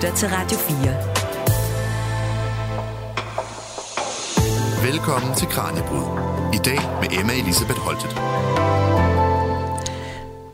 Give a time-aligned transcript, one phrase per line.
[0.00, 0.76] lytter til Radio 4.
[4.90, 6.18] Velkommen til Kranjebrud.
[6.54, 8.14] I dag med Emma Elisabeth Holtet.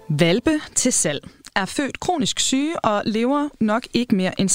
[0.09, 4.51] Valpe til salg er født kronisk syge og lever nok ikke mere end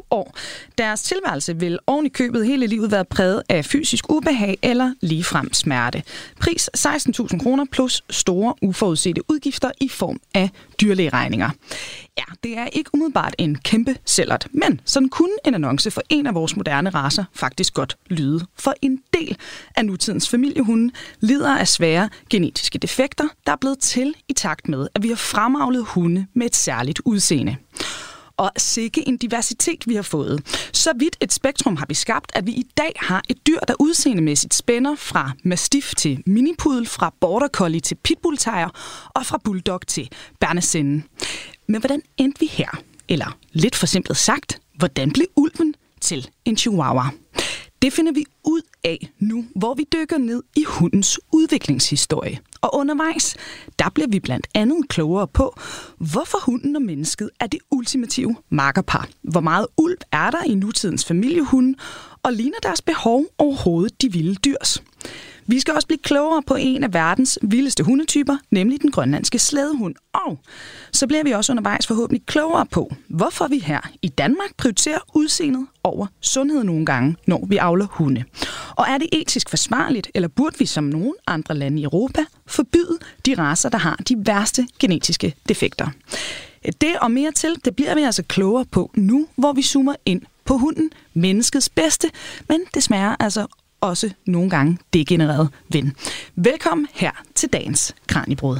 [0.00, 0.36] 6-7 år.
[0.78, 5.52] Deres tilværelse vil oven i købet hele livet være præget af fysisk ubehag eller ligefrem
[5.52, 6.02] smerte.
[6.40, 10.50] Pris 16.000 kroner plus store uforudsete udgifter i form af
[10.80, 11.50] dyrlægeregninger.
[12.18, 16.26] Ja, det er ikke umiddelbart en kæmpe sællert, men sådan kunne en annonce for en
[16.26, 18.46] af vores moderne raser faktisk godt lyde.
[18.58, 19.36] For en del
[19.76, 24.88] af nutidens familiehunde lider af svære genetiske defekter, der er blevet til i takt med,
[24.94, 27.56] at vi har fremavlet hunde med et særligt udseende
[28.36, 30.68] og sikke en diversitet, vi har fået.
[30.72, 33.74] Så vidt et spektrum har vi skabt, at vi i dag har et dyr, der
[33.80, 38.38] udseendemæssigt spænder fra mastiff til minipudel, fra border collie til pitbull
[39.14, 41.02] og fra bulldog til bernesinde.
[41.66, 42.80] Men hvordan endte vi her?
[43.08, 47.10] Eller lidt for simpelt sagt, hvordan blev ulven til en chihuahua?
[47.86, 52.38] Det finder vi ud af nu, hvor vi dykker ned i hundens udviklingshistorie.
[52.60, 53.36] Og undervejs,
[53.78, 55.58] der bliver vi blandt andet klogere på,
[55.98, 59.08] hvorfor hunden og mennesket er det ultimative makkerpar.
[59.22, 61.78] Hvor meget ulv er der i nutidens familiehunde,
[62.22, 64.82] og ligner deres behov overhovedet de vilde dyrs?
[65.48, 69.94] Vi skal også blive klogere på en af verdens vildeste hundetyper, nemlig den grønlandske slædehund.
[70.12, 70.38] Og
[70.92, 75.66] så bliver vi også undervejs forhåbentlig klogere på, hvorfor vi her i Danmark prioriterer udseendet
[75.84, 78.24] over sundhed nogle gange, når vi avler hunde.
[78.76, 82.98] Og er det etisk forsvarligt, eller burde vi som nogle andre lande i Europa forbyde
[83.26, 85.88] de raser, der har de værste genetiske defekter?
[86.80, 90.22] Det og mere til, det bliver vi altså klogere på nu, hvor vi zoomer ind
[90.44, 92.10] på hunden, menneskets bedste,
[92.48, 93.46] men desværre altså
[93.80, 95.96] også nogle gange degenereret ven.
[96.36, 98.56] Velkommen her til dagens Kranjebrud.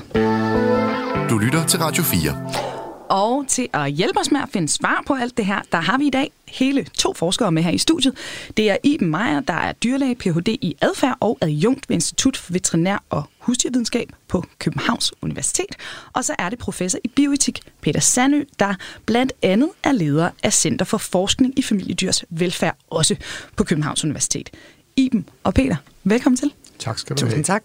[1.30, 2.76] Du lytter til Radio 4.
[3.10, 5.98] Og til at hjælpe os med at finde svar på alt det her, der har
[5.98, 8.16] vi i dag hele to forskere med her i studiet.
[8.56, 10.48] Det er Iben Meier, der er dyrlæge, Ph.D.
[10.48, 15.76] i adfærd og adjunkt ved Institut for Veterinær og Husdyrvidenskab på Københavns Universitet.
[16.12, 18.74] Og så er det professor i bioetik, Peter Sandø, der
[19.06, 23.16] blandt andet er leder af Center for Forskning i Familiedyrs Velfærd, også
[23.56, 24.50] på Københavns Universitet.
[24.96, 26.52] Iben og Peter, velkommen til.
[26.78, 27.42] Tak skal du have.
[27.42, 27.64] tak.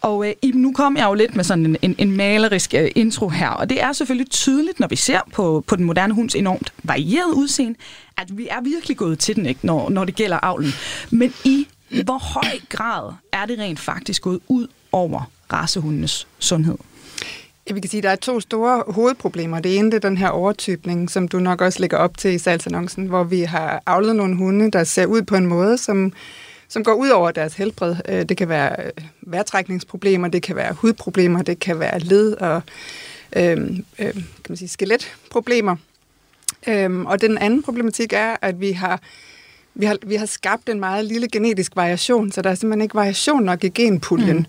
[0.00, 2.90] Og øh, Iben, nu kom jeg jo lidt med sådan en, en, en malerisk øh,
[2.94, 6.34] intro her, og det er selvfølgelig tydeligt, når vi ser på, på den moderne hunds
[6.34, 7.78] enormt varieret udseende,
[8.16, 10.70] at vi er virkelig gået til den, ikke, når, når det gælder avlen.
[11.10, 11.66] Men i
[12.04, 16.76] hvor høj grad er det rent faktisk gået ud over racehundenes sundhed?
[17.68, 19.60] Ja, vi kan sige, at der er to store hovedproblemer.
[19.60, 22.38] Det ene det er den her overtypning, som du nok også lægger op til i
[22.38, 26.12] salgsannoncen, hvor vi har avlet nogle hunde, der ser ud på en måde, som
[26.68, 27.96] som går ud over deres helbred.
[28.08, 32.62] Øh, det kan være øh, vejrtrækningsproblemer, det kan være hudproblemer, det kan være led- og
[33.36, 33.56] øh,
[33.98, 35.76] øh, kan man sige, skeletproblemer.
[36.68, 39.00] Øh, og den anden problematik er, at vi har,
[39.74, 42.94] vi, har, vi har skabt en meget lille genetisk variation, så der er simpelthen ikke
[42.94, 44.46] variation nok i genpuljen, mm.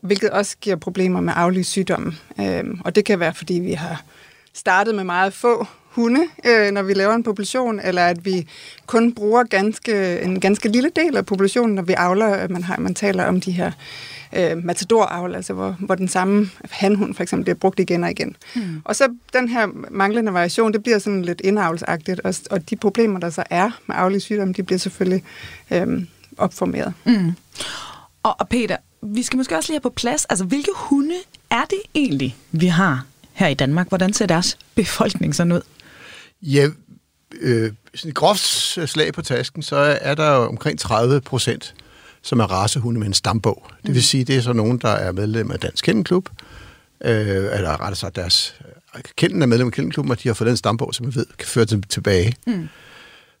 [0.00, 2.12] hvilket også giver problemer med aflige sygdomme.
[2.40, 4.02] Øh, og det kan være, fordi vi har
[4.54, 8.46] startet med meget få hunde, øh, når vi laver en population, eller at vi
[8.86, 12.94] kun bruger ganske, en ganske lille del af populationen, når vi avler, man, har, man
[12.94, 13.70] taler om de her
[14.36, 18.36] øh, matadoravl, altså hvor, hvor den samme hanhund for eksempel bliver brugt igen og igen.
[18.54, 18.82] Mm.
[18.84, 23.20] Og så den her manglende variation, det bliver sådan lidt indavlsagtigt, og, og de problemer,
[23.20, 25.24] der så er med aflige sygdomme, de bliver selvfølgelig
[25.70, 26.02] øh,
[26.38, 26.92] opformeret.
[27.04, 27.32] Mm.
[28.22, 31.14] Og, og Peter, vi skal måske også lige have på plads, altså hvilke hunde
[31.50, 33.88] er det egentlig, vi har her i Danmark?
[33.88, 35.60] Hvordan ser deres befolkning sådan ud?
[36.42, 36.68] Ja,
[37.40, 41.74] øh, sådan et groft slag på tasken, så er der omkring 30 procent,
[42.22, 43.66] som er racehunde med en stambog.
[43.68, 44.00] Det vil mm.
[44.00, 46.28] sige, det er så nogen, der er medlem af Dansk Kennelklub,
[47.04, 48.54] øh, eller rettere sagt, deres
[49.16, 51.48] kenden er medlem af Kennelklubben, og de har fået den stambog, som man ved, kan
[51.48, 52.36] føre dem tilbage.
[52.46, 52.68] Mm.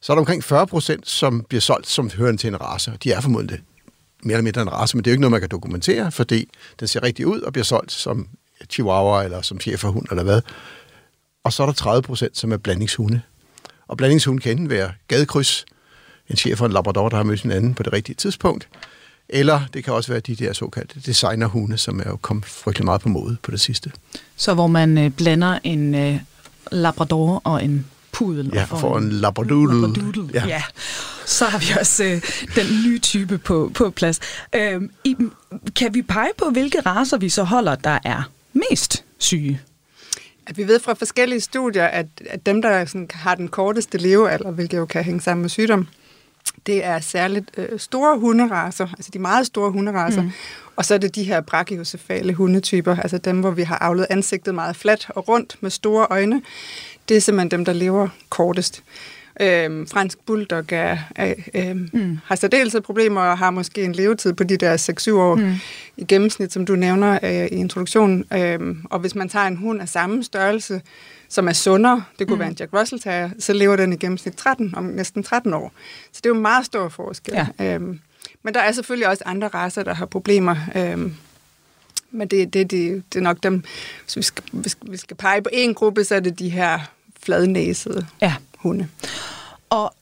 [0.00, 2.92] Så er der omkring 40 procent, som bliver solgt som hørende til en race.
[3.04, 3.58] De er formodentlig
[4.22, 6.48] mere eller mindre en race, men det er jo ikke noget, man kan dokumentere, fordi
[6.80, 8.28] den ser rigtig ud og bliver solgt som
[8.70, 10.40] chihuahua eller som cheferhund eller hvad.
[11.44, 13.20] Og så er der 30 procent, som er blandingshunde.
[13.88, 15.64] Og blandingshunde kan enten være gadekryds,
[16.30, 18.68] en chef for en labrador, der har mødt en anden på det rigtige tidspunkt,
[19.28, 23.00] eller det kan også være de der såkaldte designerhunde, som er jo kommet frygtelig meget
[23.00, 23.92] på mode på det sidste.
[24.36, 26.20] Så hvor man øh, blander en øh,
[26.72, 28.50] labrador og en pudel.
[28.54, 29.80] Ja, og får en, en labradoodle.
[29.80, 30.30] labradoodle.
[30.34, 30.46] Ja.
[30.46, 30.62] ja.
[31.26, 32.22] Så har vi også øh,
[32.54, 34.20] den nye type på, på plads.
[34.54, 35.16] Øh, i,
[35.76, 39.60] kan vi pege på, hvilke raser vi så holder, der er mest syge?
[40.50, 44.50] At vi ved fra forskellige studier, at, at dem, der sådan, har den korteste levealder,
[44.50, 45.88] hvilket jo kan hænge sammen med sygdom,
[46.66, 50.30] det er særligt øh, store hunderaser, altså de meget store hunderaser, mm.
[50.76, 54.54] og så er det de her brachiocefale hundetyper, altså dem, hvor vi har aflet ansigtet
[54.54, 56.42] meget fladt og rundt med store øjne.
[57.08, 58.82] det er simpelthen dem, der lever kortest.
[59.40, 62.18] Øhm, fransk bulldog er, er, øhm, mm.
[62.24, 64.76] har særdeles problemer og har måske en levetid på de der
[65.10, 65.54] 6-7 år mm.
[65.96, 68.24] i gennemsnit, som du nævner øh, i introduktionen.
[68.32, 70.82] Øhm, og hvis man tager en hund af samme størrelse,
[71.28, 72.40] som er sundere, det kunne mm.
[72.40, 75.72] være en Jack Russell Terrier, så lever den i gennemsnit 13, om næsten 13 år.
[76.12, 77.34] Så det er jo en meget stor forskel.
[77.34, 77.74] Ja.
[77.74, 78.00] Øhm,
[78.42, 80.56] men der er selvfølgelig også andre raser, der har problemer.
[80.76, 81.14] Øhm,
[82.10, 83.62] men det, det, det, det er nok dem,
[84.04, 86.78] hvis vi skal, hvis vi skal pege på en gruppe, så er det de her
[87.22, 88.34] fladnæsede ja.
[88.62, 88.88] Hunde.
[89.70, 89.94] Og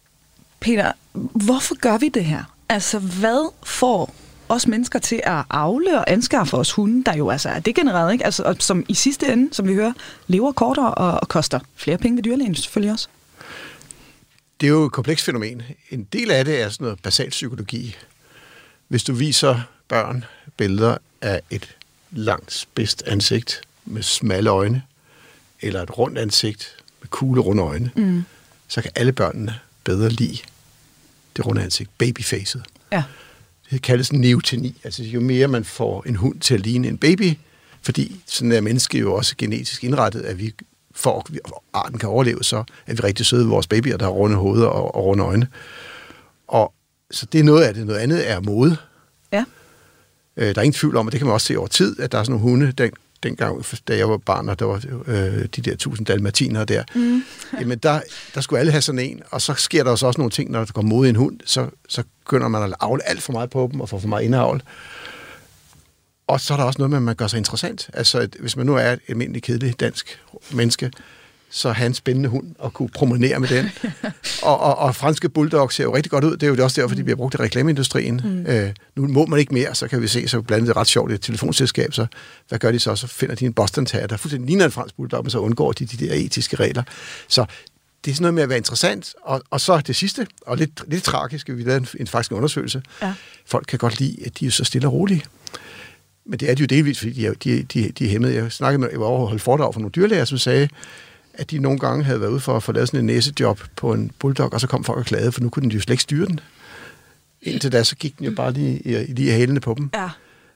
[0.60, 0.92] Peter,
[1.32, 2.42] hvorfor gør vi det her?
[2.68, 4.14] Altså, hvad får
[4.48, 8.24] os mennesker til at afle og anskaffe os hunde, der jo altså er degenereret, ikke?
[8.24, 9.92] Altså, som i sidste ende, som vi hører,
[10.26, 13.08] lever kortere og, og koster flere penge ved dyrlægen selvfølgelig også.
[14.60, 15.62] Det er jo et komplekst fænomen.
[15.90, 17.96] En del af det er sådan noget basal psykologi.
[18.88, 20.24] Hvis du viser børn
[20.56, 21.76] billeder af et
[22.10, 24.82] langt spidst ansigt med smalle øjne,
[25.60, 28.24] eller et rundt ansigt med kugle runde øjne, mm.
[28.68, 29.54] Så kan alle børnene
[29.84, 30.38] bedre lide
[31.36, 32.62] det runde ansigt, babyfacet.
[32.92, 33.02] Ja.
[33.70, 34.80] Det kaldes neoteni.
[34.84, 37.34] Altså jo mere man får en hund til at ligne en baby,
[37.82, 40.54] fordi sådan er mennesket jo også genetisk indrettet, at vi
[40.94, 44.12] for at arten kan overleve, så er vi rigtig søde ved vores babyer, der har
[44.12, 45.48] runde hoveder og, og runde øjne.
[46.48, 46.72] Og
[47.10, 47.86] så det er noget af det.
[47.86, 48.76] Noget andet er mode.
[49.32, 49.44] Ja.
[50.36, 52.12] Øh, der er ingen tvivl om, og det kan man også se over tid, at
[52.12, 52.90] der er sådan nogle hunde, den,
[53.22, 57.22] dengang, da jeg var barn, og der var øh, de der tusind dalmatiner der, mm.
[57.60, 58.00] jamen der,
[58.34, 60.72] der skulle alle have sådan en, og så sker der også nogle ting, når der
[60.72, 63.80] går mod en hund, så, så begynder man at avle alt for meget på dem,
[63.80, 64.62] og få for meget indavl.
[66.26, 67.90] Og så er der også noget med, at man gør sig interessant.
[67.94, 70.20] Altså, hvis man nu er et almindeligt kedeligt dansk
[70.52, 70.90] menneske,
[71.50, 73.70] så have en spændende hund og kunne promenere med den.
[74.42, 76.32] og, og, og franske bulldogs ser jo rigtig godt ud.
[76.32, 78.20] Det er jo også derfor, de bliver brugt i reklameindustrien.
[78.24, 78.46] Mm.
[78.46, 81.12] Øh, nu må man ikke mere, så kan vi se, så blandt andet ret sjovt
[81.12, 82.06] et telefonselskab, så
[82.48, 82.96] hvad gør de så?
[82.96, 85.72] Så finder de en Boston Terrier, der fuldstændig ligner en fransk bulldog, men så undgår
[85.72, 86.82] de de der etiske regler.
[87.28, 87.46] Så
[88.04, 89.14] det er sådan noget med at være interessant.
[89.22, 92.36] Og, og så det sidste, og lidt, lidt tragisk, vi lavede en, en faktisk en
[92.36, 92.82] undersøgelse.
[93.02, 93.14] Ja.
[93.46, 95.24] Folk kan godt lide, at de er så stille og rolige.
[96.24, 98.34] Men det er de jo delvis, fordi de er, de, de, de er hæmmede.
[98.34, 100.68] Jeg snakkede med, jeg var overholdt foredrag for nogle dyrlæger, som sagde,
[101.38, 103.92] at de nogle gange havde været ude for at få lavet sådan en næsejob på
[103.92, 106.02] en bulldog, og så kom folk og klagede, for nu kunne den jo slet ikke
[106.02, 106.40] styre den.
[107.42, 109.90] Indtil da, så gik den jo bare lige, lige hælene på dem.
[109.94, 110.10] Ja.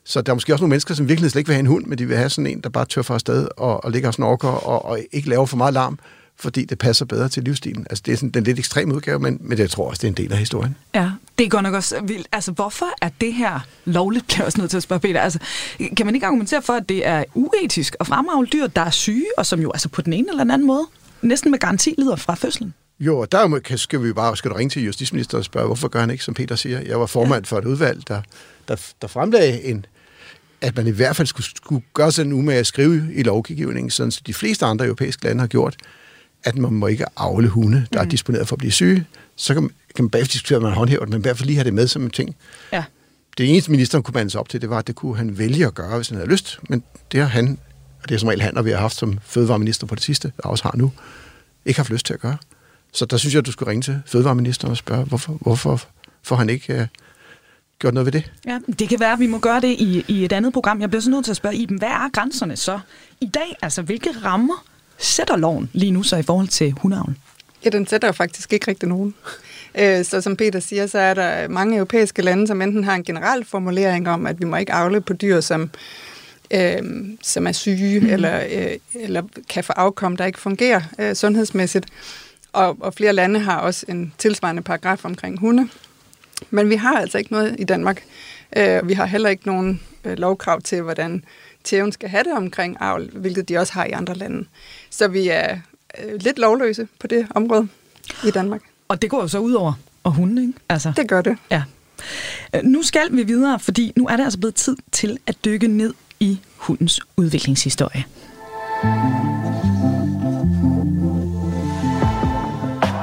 [0.04, 1.86] Så der er måske også nogle mennesker, som virkelig slet ikke vil have en hund,
[1.86, 4.14] men de vil have sådan en, der bare tør for afsted og, og ligger og
[4.14, 5.98] snorker og, og ikke laver for meget larm,
[6.42, 7.86] fordi det passer bedre til livsstilen.
[7.90, 10.08] Altså, det er sådan den lidt ekstrem udgave, men, men jeg tror også, det er
[10.08, 10.76] en del af historien.
[10.94, 12.26] Ja, det er godt nok også vildt.
[12.32, 15.20] Altså, hvorfor er det her lovligt, bliver jeg også nødt til at spørge Peter.
[15.20, 15.38] Altså,
[15.96, 19.26] kan man ikke argumentere for, at det er uetisk at fremavle dyr, der er syge,
[19.36, 20.86] og som jo altså på den ene eller anden måde
[21.22, 22.74] næsten med garanti lider fra fødslen?
[23.00, 26.00] Jo, og der skal vi bare skal du ringe til justitsministeren og spørge, hvorfor gør
[26.00, 26.80] han ikke, som Peter siger.
[26.80, 28.22] Jeg var formand for et udvalg, der,
[28.68, 29.86] der, der fremlagde en,
[30.60, 33.90] at man i hvert fald skulle, skulle gøre sig nu med at skrive i lovgivningen,
[33.90, 35.76] sådan som de fleste andre europæiske lande har gjort,
[36.44, 38.06] at man må ikke afle hunde, der mm.
[38.06, 39.06] er disponeret for at blive syge.
[39.36, 41.46] Så kan man, kan man bagefter diskutere, at man håndhæver det, men i hvert fald
[41.46, 42.36] lige have det med som en ting.
[42.72, 42.84] Ja.
[43.38, 45.74] Det eneste, ministeren kunne mande op til, det var, at det kunne han vælge at
[45.74, 46.60] gøre, hvis han havde lyst.
[46.68, 47.58] Men det har han,
[48.02, 50.32] og det er som regel han, og vi har haft som fødevareminister på det sidste,
[50.38, 50.92] og også har nu,
[51.64, 52.36] ikke haft lyst til at gøre.
[52.92, 55.80] Så der synes jeg, at du skulle ringe til fødevareministeren og spørge, hvorfor, hvorfor
[56.22, 56.86] får han ikke uh,
[57.78, 58.32] gjort noget ved det?
[58.46, 60.80] Ja, det kan være, at vi må gøre det i, i et andet program.
[60.80, 62.80] Jeg bliver så nødt til at spørge Iben, hvad er grænserne så
[63.20, 63.56] i dag?
[63.62, 64.64] Altså, hvilke rammer
[65.02, 67.16] sætter loven lige nu så i forhold til hundeavn?
[67.64, 69.14] Ja, den sætter jo faktisk ikke rigtig nogen.
[69.78, 73.04] Øh, så som Peter siger, så er der mange europæiske lande, som enten har en
[73.04, 75.70] generel formulering om, at vi må ikke afle på dyr, som,
[76.50, 76.78] øh,
[77.22, 78.06] som er syge, mm.
[78.06, 81.86] eller, øh, eller kan få afkom, der ikke fungerer øh, sundhedsmæssigt.
[82.52, 85.68] Og, og flere lande har også en tilsvarende paragraf omkring hunde.
[86.50, 88.02] Men vi har altså ikke noget i Danmark.
[88.56, 91.24] Øh, vi har heller ikke nogen øh, lovkrav til, hvordan
[91.64, 94.44] tæven skal have det omkring avl, hvilket de også har i andre lande.
[94.90, 95.58] Så vi er
[96.04, 97.68] øh, lidt lovløse på det område
[98.26, 98.60] i Danmark.
[98.88, 99.72] Og det går jo så ud over
[100.04, 100.58] og hunden, ikke?
[100.68, 100.92] Altså.
[100.96, 101.36] Det gør det.
[101.50, 101.62] Ja.
[102.54, 105.68] Øh, nu skal vi videre, fordi nu er det altså blevet tid til at dykke
[105.68, 108.04] ned i hundens udviklingshistorie.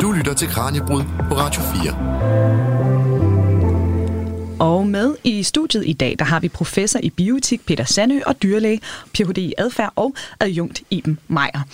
[0.02, 2.99] Du lytter til Kranjebrud på Radio 4.
[4.90, 8.82] Med i studiet i dag, der har vi professor i bioetik Peter Sandø og dyrlæge,
[9.14, 9.38] Ph.D.
[9.38, 11.68] i adfærd og adjunkt Iben Meier.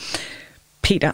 [0.81, 1.11] Peter,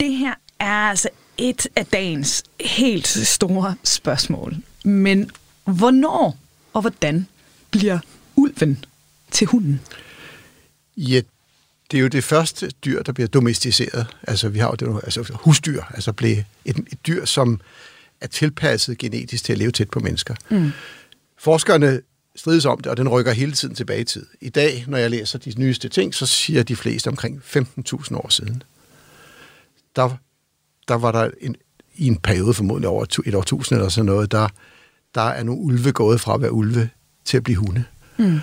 [0.00, 4.56] det her er altså et af dagens helt store spørgsmål.
[4.84, 5.30] Men
[5.64, 6.38] hvornår
[6.72, 7.26] og hvordan
[7.70, 7.98] bliver
[8.36, 8.84] ulven
[9.30, 9.80] til hunden?
[10.96, 11.20] Ja,
[11.90, 14.06] det er jo det første dyr, der bliver domesticeret.
[14.22, 17.60] Altså, vi har jo det, altså, husdyr, altså blev et, et dyr, som
[18.20, 20.34] er tilpasset genetisk til at leve tæt på mennesker.
[20.50, 20.72] Mm.
[21.38, 22.00] Forskerne
[22.36, 24.26] strides om det, og den rykker hele tiden tilbage i tid.
[24.40, 28.28] I dag, når jeg læser de nyeste ting, så siger de fleste omkring 15.000 år
[28.28, 28.62] siden.
[29.96, 30.10] der,
[30.88, 31.56] der var der en,
[31.94, 34.48] i en periode formodentlig over et årtusind eller sådan noget, der,
[35.14, 36.90] der er nogle ulve gået fra at være ulve
[37.24, 37.84] til at blive hunde.
[38.16, 38.40] Mm.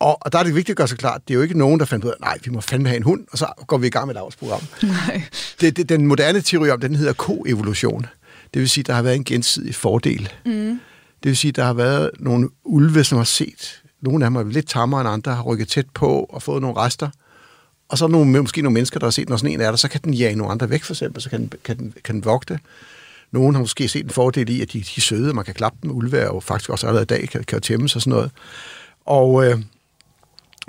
[0.00, 1.80] Og, og der er det vigtigt at gøre sig klart, det er jo ikke nogen,
[1.80, 3.86] der fandt ud af, nej, vi må fandme have en hund, og så går vi
[3.86, 4.60] i gang med et avlsprogram.
[4.82, 5.22] Nej.
[5.60, 8.06] Det, det, den moderne teori om, den hedder koevolution.
[8.54, 10.32] Det vil sige, der har været en gensidig fordel.
[10.46, 10.80] Mm.
[11.22, 14.42] Det vil sige, der har været nogle ulve, som har set, nogle af dem er
[14.42, 17.10] lidt tammere end andre, har rykket tæt på og fået nogle rester.
[17.88, 19.76] Og så er nogle, måske nogle mennesker, der har set, når sådan en er der,
[19.76, 22.14] så kan den jage nogle andre væk, for eksempel, så kan den, kan den, kan
[22.14, 22.58] den vogte.
[23.30, 25.78] Nogen har måske set en fordel i, at de, de er søde, man kan klappe
[25.82, 25.90] dem.
[25.90, 28.30] Ulve er jo faktisk også allerede i dag, kan, kan jo tæmmes og sådan noget.
[29.06, 29.58] Og øh,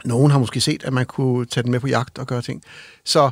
[0.05, 2.63] nogen har måske set, at man kunne tage den med på jagt og gøre ting.
[3.05, 3.31] Så,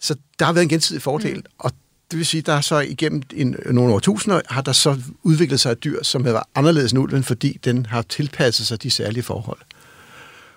[0.00, 1.44] så der har været en gensidig fordel, mm.
[1.58, 1.72] og
[2.10, 5.72] det vil sige, der er så igennem en, nogle årtusinder, har der så udviklet sig
[5.72, 9.22] et dyr, som har været anderledes end ulven, fordi den har tilpasset sig de særlige
[9.22, 9.58] forhold.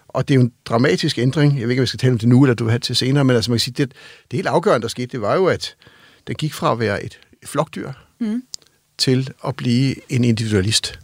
[0.07, 1.59] Og det er jo en dramatisk ændring.
[1.59, 2.95] Jeg ved ikke, om vi skal tale om det nu, eller du vil have til
[2.95, 3.91] senere, men altså man kan sige, det,
[4.31, 5.75] det helt afgørende, der skete, det var jo, at
[6.27, 8.43] den gik fra at være et flokdyr mm.
[8.97, 10.99] til at blive en individualist.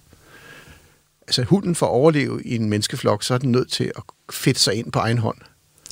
[1.28, 4.60] Altså hunden for at overleve i en menneskeflok, så er den nødt til at fedte
[4.60, 5.38] sig ind på egen hånd.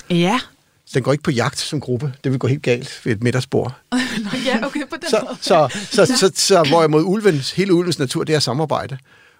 [0.10, 0.40] Ja.
[0.88, 2.14] Så den går ikke på jagt som gruppe.
[2.24, 3.74] Det vil gå helt galt ved et middagsbord.
[4.46, 5.38] ja, okay, på den så, måde.
[5.42, 8.98] Så, så, så, så, så hvorimod ulvens, hele ulvens natur, det er samarbejde.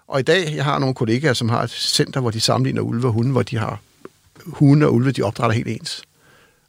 [0.08, 3.08] Og i dag, jeg har nogle kollegaer, som har et center, hvor de sammenligner ulve
[3.08, 3.80] og hunde, hvor de har
[4.46, 6.02] hunde og ulve, de opdrætter helt ens.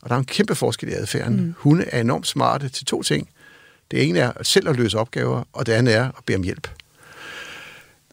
[0.03, 1.37] Og der er en kæmpe forskel i adfærden.
[1.37, 1.55] Mm.
[1.59, 3.29] Hunde er enormt smarte til to ting.
[3.91, 6.69] Det ene er selv at løse opgaver, og det andet er at bede om hjælp.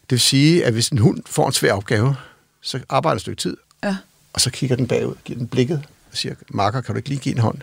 [0.00, 2.16] Det vil sige, at hvis en hund får en svær opgave,
[2.60, 3.96] så arbejder et stykke tid, ja.
[4.32, 5.82] og så kigger den bagud, giver den blikket,
[6.16, 7.58] siger, Marker, kan du ikke lige give en hånd?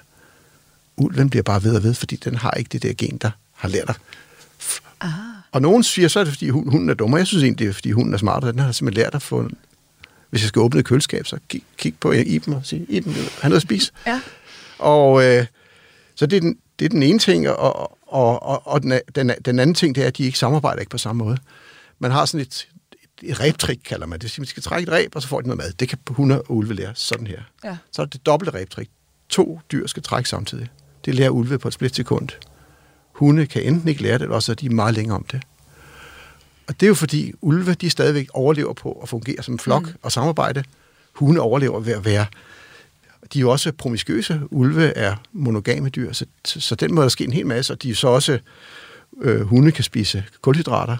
[0.98, 3.70] Ulven bliver bare ved og ved, fordi den har ikke det der gen, der har
[3.70, 3.96] lært dig.
[5.02, 5.10] Ah.
[5.52, 7.18] Og nogen siger, så er det, fordi hunden er dummer.
[7.18, 8.52] Jeg synes egentlig, det er, fordi hunden er smartere.
[8.52, 9.50] Den har simpelthen lært at få...
[10.30, 13.52] Hvis jeg skal åbne et køleskab, så kig, kig på Iben og sige, Iben, han
[13.52, 13.92] noget at spise.
[14.08, 14.22] Ja.
[14.80, 15.46] Og øh,
[16.16, 19.32] så det er, den, det er den ene ting, og, og, og, og den, den,
[19.46, 21.38] den anden ting, det er, at de ikke samarbejder ikke på samme måde.
[22.00, 22.68] Man har sådan et,
[23.22, 24.22] et ræbtrik, kalder man det.
[24.22, 25.72] Det sige, man skal trække et ræb, og så får de noget mad.
[25.72, 27.42] Det kan hunde og ulve lære sådan her.
[27.64, 27.78] Ja.
[27.92, 28.90] Så er det dobbelte ræbtrik.
[29.30, 30.68] To dyr skal trække samtidig.
[31.06, 32.30] Det lærer ulve på et splitsekund.
[33.12, 35.42] Hunde kan enten ikke lære det, eller også er de meget længere om det.
[36.68, 39.94] Og det er jo fordi, ulve de stadigvæk overlever på at fungere som flok mm.
[40.02, 40.64] og samarbejde.
[41.14, 42.26] Hunde overlever ved at være...
[43.34, 44.42] De er jo også promiskøse.
[44.52, 47.74] Ulve er monogame dyr, så, så den må der ske en hel masse.
[47.74, 48.40] Og de er så også...
[49.22, 50.98] Øh, hunde kan spise kulhydrater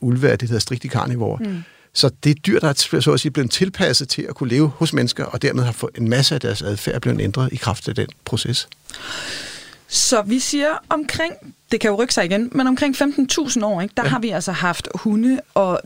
[0.00, 1.38] ulve er det, der hedder strikte karnivore.
[1.44, 1.62] Mm.
[1.92, 4.68] Så det er dyr, der er så at sige, blevet tilpasset til at kunne leve
[4.68, 7.88] hos mennesker, og dermed har fået en masse af deres adfærd blevet ændret i kraft
[7.88, 8.68] af den proces.
[9.88, 11.34] Så vi siger omkring,
[11.72, 14.08] det kan jo rykke sig igen, men omkring 15.000 år, ikke, der ja.
[14.08, 15.80] har vi altså haft hunde, og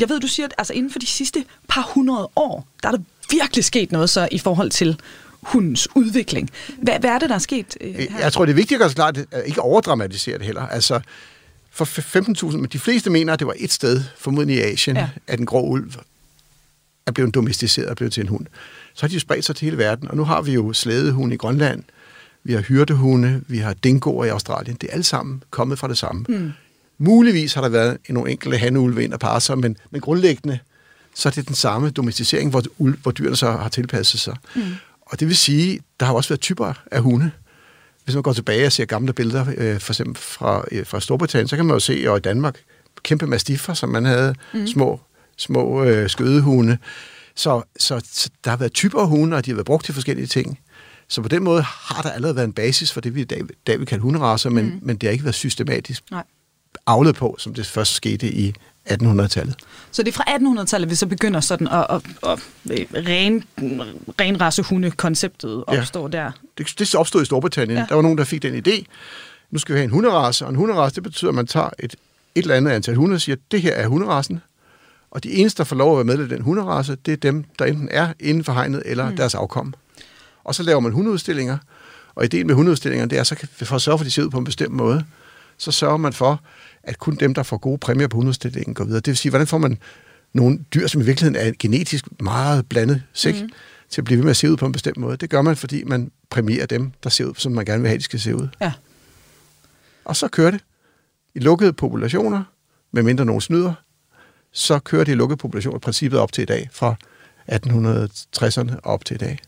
[0.00, 2.92] jeg ved, du siger, at altså inden for de sidste par hundrede år, der er
[2.92, 5.00] der virkelig sket noget så i forhold til
[5.42, 6.50] hundens udvikling.
[6.78, 8.18] Hvad, hvad er det, der er sket øh, her?
[8.18, 10.66] Jeg tror, det er vigtigt at gøre klart, at ikke overdramatisere det heller.
[10.66, 11.00] Altså,
[11.74, 11.84] for
[12.50, 15.08] 15.000, men de fleste mener, at det var et sted, formodentlig i Asien, ja.
[15.26, 15.92] at en grå ulv
[17.06, 18.46] er blevet domesticeret og blevet til en hund.
[18.94, 21.36] Så har de spredt sig til hele verden, og nu har vi jo slædehunde i
[21.36, 21.82] Grønland,
[22.44, 24.76] vi har hyrdehunde, vi har dingoer i Australien.
[24.80, 26.24] Det er alle sammen kommet fra det samme.
[26.28, 26.52] Mm.
[26.98, 30.58] Muligvis har der været nogle enkelte handeulve ind og parre sig, men, men grundlæggende,
[31.14, 32.62] så er det den samme domesticering, hvor,
[33.02, 34.36] hvor dyrene så har tilpasset sig.
[34.56, 34.62] Mm.
[35.00, 37.30] Og det vil sige, der har også været typer af hunde
[38.04, 41.48] hvis man går tilbage og ser gamle billeder, øh, for eksempel fra, øh, fra Storbritannien,
[41.48, 42.60] så kan man jo se, og i Danmark,
[43.02, 44.66] kæmpe mastiffer, som man havde, mm.
[44.66, 45.00] små,
[45.36, 46.78] små øh, skødehunde.
[47.36, 49.94] Så, så, så der har været typer af hunde, og de har været brugt til
[49.94, 50.58] forskellige ting.
[51.08, 53.42] Så på den måde har der allerede været en basis for det, vi i dag,
[53.66, 54.78] dag vil kalde hunderaser, men, mm.
[54.82, 56.24] men det har ikke været systematisk Nej.
[56.86, 58.54] aflet på, som det først skete i
[58.90, 59.54] 1800-tallet.
[59.90, 63.44] Så det er fra 1800-tallet, vi så begynder sådan at, at, at, at ren,
[64.20, 66.18] renrace-hunde-konceptet opstår ja.
[66.18, 66.32] der?
[66.58, 67.78] Det, det opstod i Storbritannien.
[67.78, 67.86] Ja.
[67.88, 68.84] Der var nogen, der fik den idé.
[69.50, 71.96] Nu skal vi have en hunderace, og en hunderace, det betyder, at man tager et,
[72.34, 74.40] et eller andet antal hunde og siger, det her er hunderasen,
[75.10, 77.44] og de eneste, der får lov at være med i den hunderace, det er dem,
[77.58, 79.16] der enten er inden for hegnet eller mm.
[79.16, 79.74] deres afkom.
[80.44, 81.58] Og så laver man hundeudstillinger,
[82.14, 84.30] og ideen med hundeudstillinger, det er så for at sørge for, at de ser ud
[84.30, 85.04] på en bestemt måde,
[85.58, 86.40] så sørger man for,
[86.86, 89.00] at kun dem, der får gode præmier på hundudstillingen, går videre.
[89.00, 89.78] Det vil sige, hvordan får man
[90.32, 93.48] nogle dyr, som i virkeligheden er genetisk meget blandet sæk, mm.
[93.88, 95.16] til at blive ved med at se ud på en bestemt måde.
[95.16, 97.98] Det gør man, fordi man præmierer dem, der ser ud, som man gerne vil have,
[97.98, 98.48] de skal se ud.
[98.60, 98.72] Ja.
[100.04, 100.60] Og så kører det
[101.34, 102.44] i lukkede populationer,
[102.92, 103.74] medmindre nogen snyder,
[104.52, 106.94] så kører det i lukkede populationer princippet op til i dag, fra
[107.52, 109.38] 1860'erne op til i dag.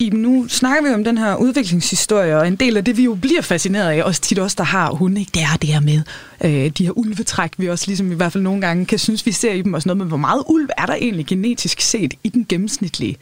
[0.00, 3.14] I, nu snakker vi om den her udviklingshistorie, og en del af det, vi jo
[3.14, 5.30] bliver fascineret af, også tit os, der har hunde, ikke?
[5.34, 6.02] det er det her med
[6.44, 9.32] øh, de her ulvetræk, vi også ligesom i hvert fald nogle gange kan synes, vi
[9.32, 12.14] ser i dem og sådan noget, men hvor meget ulv er der egentlig genetisk set
[12.24, 13.16] i den gennemsnitlige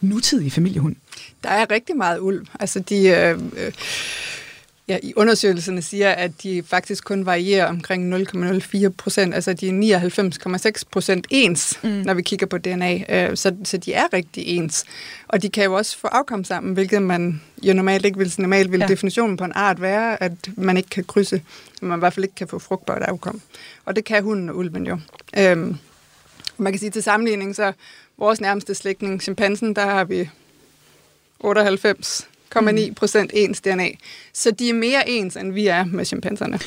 [0.00, 0.96] nutidige familiehund?
[1.42, 2.46] Der er rigtig meget ulv.
[2.60, 3.08] Altså de...
[3.08, 3.72] Øh, øh,
[4.88, 10.00] ja, i undersøgelserne siger, at de faktisk kun varierer omkring 0,04 procent, altså de er
[10.76, 11.88] 99,6 procent ens, mm.
[11.88, 12.98] når vi kigger på DNA.
[13.08, 14.84] Øh, så, så de er rigtig ens.
[15.28, 18.34] Og de kan jo også få afkom sammen, hvilket man jo normalt ikke vil.
[18.38, 18.86] Normalt vil ja.
[18.86, 21.42] definitionen på en art være, at man ikke kan krydse,
[21.82, 23.40] man i hvert fald ikke kan få frugtbart afkom.
[23.84, 24.98] Og det kan hunden og ulven jo.
[25.38, 25.76] Øhm,
[26.56, 27.72] man kan sige til sammenligning, så
[28.18, 30.30] vores nærmeste slægtning, chimpansen, der har vi
[31.40, 33.88] 98 0,9 procent ens DNA.
[34.32, 36.58] Så de er mere ens, end vi er med chimpanserne.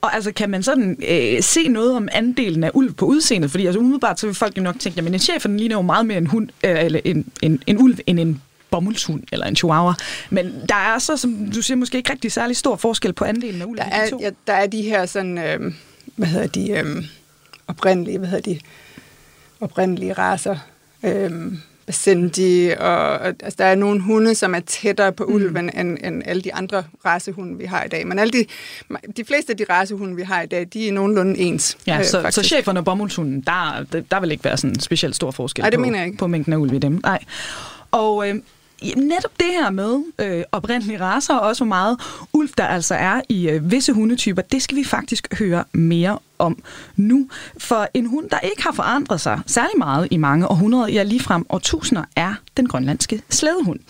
[0.00, 3.50] Og altså, kan man sådan øh, se noget om andelen af ulv på udseendet?
[3.50, 5.82] Fordi altså, umiddelbart så vil folk jo nok tænke, at en chef den ligner jo
[5.82, 9.56] meget mere en, hund, øh, eller en, en, en ulv end en bomuldshund eller en
[9.56, 9.94] chihuahua.
[10.30, 13.62] Men der er så, som du siger, måske ikke rigtig særlig stor forskel på andelen
[13.62, 13.78] af ulv.
[13.78, 15.72] Der er, de ja, der er de her sådan, øh,
[16.16, 17.04] hvad hedder de, øh,
[17.66, 18.60] oprindelige, hvad hedder de,
[19.60, 20.56] oprindelige raser.
[21.02, 21.52] Øh,
[21.86, 25.34] Basendi, og altså, der er nogle hunde, som er tættere på mm.
[25.34, 25.80] ulven mm.
[25.80, 28.06] end, end alle de andre racehunde, vi har i dag.
[28.06, 28.46] Men alle de,
[29.16, 31.78] de fleste af de racehunde, vi har i dag, de er nogenlunde ens.
[31.86, 32.34] Ja, øh, så, faktisk.
[32.34, 35.62] så cheferne og bomuldshunden, der, der, der vil ikke være sådan en specielt stor forskel
[35.62, 36.18] Nej, det på, mener jeg ikke.
[36.18, 37.00] på mængden af ulv i dem.
[37.02, 37.18] Nej.
[37.90, 38.34] Og øh,
[38.96, 42.00] netop det her med øh, oprindelige raser, og også hvor meget
[42.32, 46.62] ulv der altså er i øh, visse hundetyper, det skal vi faktisk høre mere om
[46.96, 47.28] nu.
[47.58, 51.46] For en hund, der ikke har forandret sig særlig meget i mange århundreder, ja ligefrem
[51.48, 53.80] årtusinder, er den grønlandske slædehund.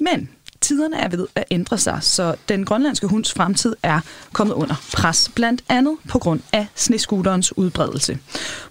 [0.00, 0.28] Men
[0.62, 4.00] tiderne er ved at ændre sig, så den grønlandske hunds fremtid er
[4.32, 8.18] kommet under pres, blandt andet på grund af sneskuterens udbredelse.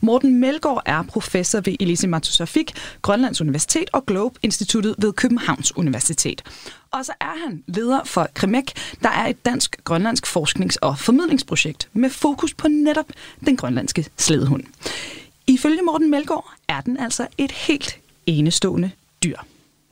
[0.01, 6.43] Morten Melgaard er professor ved Elise Matosafik, Grønlands Universitet og Globe Instituttet ved Københavns Universitet.
[6.91, 12.09] Og så er han leder for Kremek, der er et dansk-grønlandsk forsknings- og formidlingsprojekt med
[12.09, 13.05] fokus på netop
[13.45, 14.63] den grønlandske slædehund.
[15.47, 18.91] Ifølge Morten Melgaard er den altså et helt enestående
[19.23, 19.37] dyr.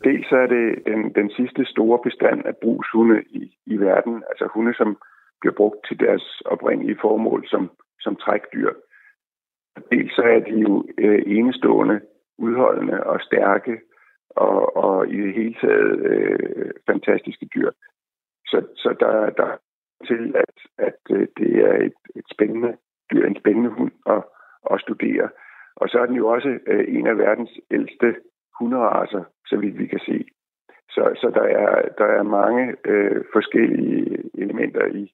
[0.04, 4.74] Dels er det den, den sidste store bestand af brugshunde i, i verden, altså hunde,
[4.74, 4.98] som
[5.42, 8.74] bliver brugt til deres oprindelige formål som, som trækdyr.
[9.92, 12.02] Dels så er de jo øh, enestående,
[12.38, 13.82] udholdende og stærke,
[14.30, 17.72] og, og i det hele taget øh, fantastiske dyr.
[18.46, 19.58] Så, så der, der
[20.08, 22.78] til, at, at øh, det er et, et spændende
[23.12, 24.24] dyr, en spændende hund at,
[24.72, 25.30] at studere.
[25.76, 28.16] Og så er den jo også øh, en af verdens ældste
[28.60, 30.26] hunderaser, så vidt vi kan se.
[30.90, 35.14] Så, så der, er, der er mange øh, forskellige elementer i,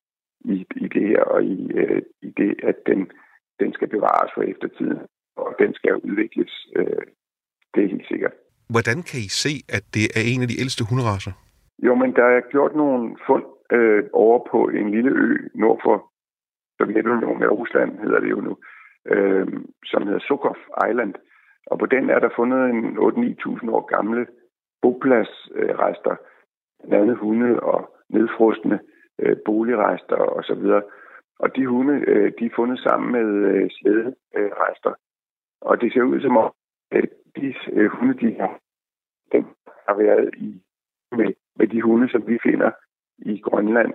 [0.53, 3.11] i, i det her, og i, øh, i det, at den,
[3.59, 4.99] den skal bevares for eftertiden,
[5.35, 6.67] og den skal udvikles.
[6.75, 7.05] Øh,
[7.73, 8.33] det er helt sikkert.
[8.69, 11.31] Hvordan kan I se, at det er en af de ældste hunderaser?
[11.85, 15.97] Jo, men der er gjort nogle fund øh, over på en lille ø nord for
[16.77, 18.57] Sovjetunionen, eller Rusland hedder det jo nu,
[19.13, 19.47] øh,
[19.83, 20.57] som hedder Sukov
[20.89, 21.13] Island,
[21.65, 24.27] og på den er der fundet en 8-9.000 år gamle
[24.81, 26.17] bopladsrester, øh,
[26.87, 28.79] blandt andet hunde og nedfrostende
[29.19, 30.65] øh, boligrester osv.
[31.39, 33.29] Og de hunde, øh, de er fundet sammen med
[33.69, 34.93] slæderester.
[35.61, 36.51] Og det ser ud som om,
[36.91, 37.55] at de
[37.89, 38.59] hunde, de har,
[39.31, 39.45] dem
[39.87, 40.61] har været i
[41.11, 42.71] med, med de hunde, som vi finder
[43.17, 43.93] i Grønland.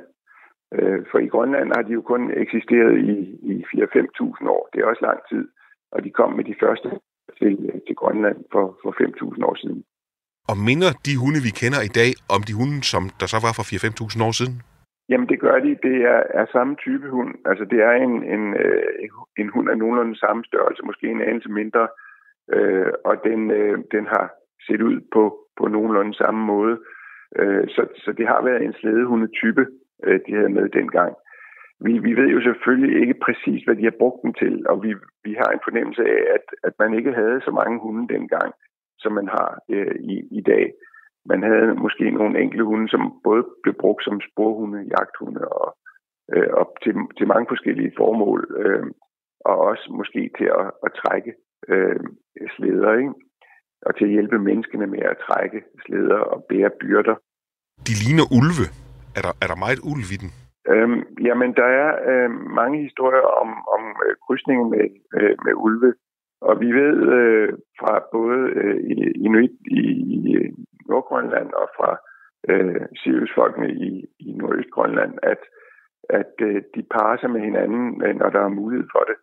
[1.11, 3.16] For i Grønland har de jo kun eksisteret i,
[3.52, 4.68] i 4-5.000 år.
[4.72, 5.48] Det er også lang tid.
[5.92, 7.00] Og de kom med de første
[7.38, 7.54] til,
[7.86, 9.84] til Grønland for, for 5.000 år siden.
[10.50, 13.52] Og minder de hunde, vi kender i dag, om de hunde, som der så var
[13.58, 13.64] for
[14.20, 14.56] 4-5.000 år siden?
[15.10, 15.70] Jamen det gør de.
[15.88, 17.32] Det er, er samme type hund.
[17.50, 21.50] Altså det er en, en, øh, en hund af nogenlunde samme størrelse, måske en anelse
[21.60, 21.88] mindre.
[22.54, 24.26] Øh, og den, øh, den har
[24.66, 25.22] set ud på,
[25.58, 26.78] på nogenlunde samme måde.
[27.38, 29.66] Øh, så, så det har været en slædehundetype,
[30.04, 31.12] øh, de havde med dengang.
[31.86, 34.90] Vi, vi ved jo selvfølgelig ikke præcis, hvad de har brugt den til, og vi,
[35.24, 38.50] vi har en fornemmelse af, at, at man ikke havde så mange hunde dengang,
[39.02, 40.72] som man har øh, i, i dag.
[41.32, 45.68] Man havde måske nogle enkelte hunde, som både blev brugt som sporhunde, jagthunde og,
[46.32, 48.86] øh, og til, til mange forskellige formål, øh,
[49.44, 51.32] og også måske til at, at trække
[51.68, 52.00] øh,
[52.56, 53.14] slæder, ikke?
[53.86, 57.14] og til at hjælpe menneskene med at trække slæder og bære byrder.
[57.88, 58.66] De ligner ulve.
[59.18, 60.30] Er der, er der meget ulv i den?
[60.72, 64.87] Øhm, jamen, der er øh, mange historier om, om øh, krydsningen med,
[65.18, 65.94] øh, med ulve,
[66.40, 68.80] og vi ved øh, fra både øh,
[69.14, 69.80] Inuit i,
[70.16, 70.50] i øh,
[70.88, 71.90] Nordgrønland og fra
[72.48, 75.42] øh, Siriusfolkene i, i Nordøstgrønland, at,
[76.11, 79.16] at øh, de parer sig med hinanden, øh, når der er mulighed for det.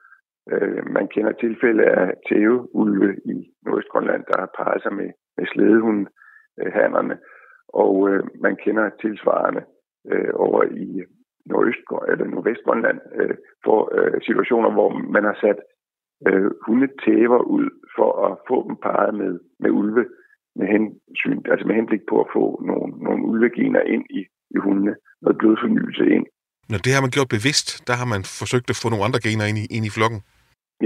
[0.52, 7.14] Øh, man kender tilfælde af tæveulve i Nordøstgrønland, der har parret sig med, med slædehundhanderne,
[7.14, 7.20] øh,
[7.68, 9.64] og øh, man kender tilsvarende
[10.12, 11.04] øh, over i
[11.50, 15.60] Nordøst, eller Nordvestgrønland øh, for øh, situationer, hvor man har sat
[16.28, 20.06] øh, hundetæver ud for at få dem parret med, med ulve
[20.60, 24.22] med hensyn, altså med henblik på at få nogle, nogle ulvegener ind i,
[24.56, 26.26] i hundene, noget blodfornyelse ind.
[26.72, 29.46] Når det har man gjort bevidst, der har man forsøgt at få nogle andre gener
[29.52, 30.20] ind i, ind i flokken.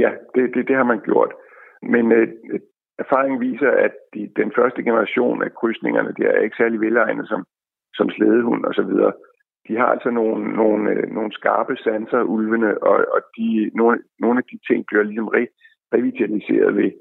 [0.04, 1.32] Ja, det, det, det har man gjort.
[1.94, 2.28] Men øh,
[3.04, 7.42] erfaringen viser, at de, den første generation af krydsningerne, det er ikke særlig velegnet som,
[7.98, 9.14] som slædehund og så videre.
[9.68, 14.38] De har altså nogle, nogle, øh, nogle skarpe sanser, ulvene, og, og de, nogle, nogle
[14.38, 15.48] af de ting bliver ligesom re,
[15.94, 16.92] revitaliseret ved,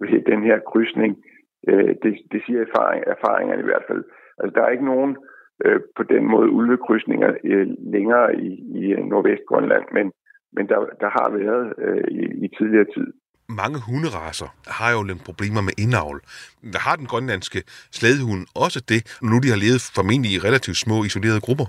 [0.00, 1.12] ved den her krydsning.
[1.68, 4.04] Øh, det, det siger erfaring, erfaringerne i hvert fald.
[4.38, 5.16] Altså, der er ikke nogen
[5.64, 8.50] øh, på den måde ulvekrydsninger øh, længere i,
[8.80, 10.06] i øh, Nordvestgrønland, men,
[10.56, 13.06] men der, der har været øh, i, i tidligere tid.
[13.62, 16.18] Mange hunderaser har jo lidt problemer med indavl.
[16.74, 17.60] Der har den grønlandske
[17.98, 19.00] slædehund også det,
[19.30, 21.66] nu de har levet formentlig i relativt små isolerede grupper?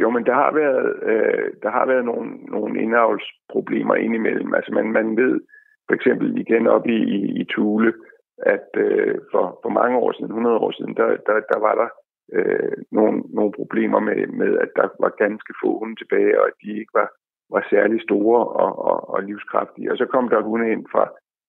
[0.00, 4.54] Jo, men der har været, øh, der har været nogle, nogle indavlsproblemer indimellem.
[4.54, 5.40] Altså man, man ved
[5.86, 7.92] for eksempel igen op i, i, i Tule,
[8.38, 11.88] at øh, for, for mange år siden, 100 år siden, der, der, der var der
[12.32, 16.56] øh, nogle, nogle problemer med, med, at der var ganske få hunde tilbage, og at
[16.62, 17.08] de ikke var,
[17.50, 19.92] var særlig store og, og, og livskraftige.
[19.92, 21.04] Og så kom der hunde ind fra,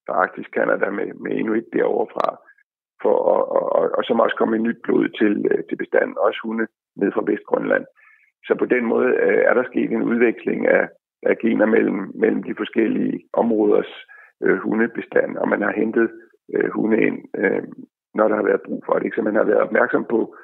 [0.06, 2.28] fra Arktisk Canada med, med Inuit derovre fra,
[3.02, 6.18] for, og, og, og, og som også kom med nyt blod til, øh, til bestanden,
[6.18, 7.86] også hunde ned fra Vestgrønland.
[8.48, 10.84] Så på den måde øh, er der sket en udveksling af,
[11.30, 13.92] af gener mellem, mellem de forskellige områders
[14.44, 16.10] øh, hundebestand, og man har hentet
[16.54, 17.64] øh, hunde ind, øh,
[18.18, 19.06] når der har været brug for det.
[19.06, 19.16] Ikke?
[19.16, 20.36] Så man har været opmærksom på,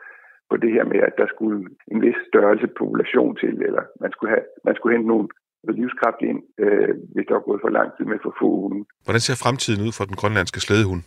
[0.49, 1.59] på det her med, at der skulle
[1.91, 5.27] en vis størrelse population til, eller man skulle, have, man skulle hente nogle
[5.79, 8.85] livskraft ind, øh, hvis der var gået for lang tid med for få hunde.
[9.05, 11.01] Hvordan ser fremtiden ud for den grønlandske slædehund?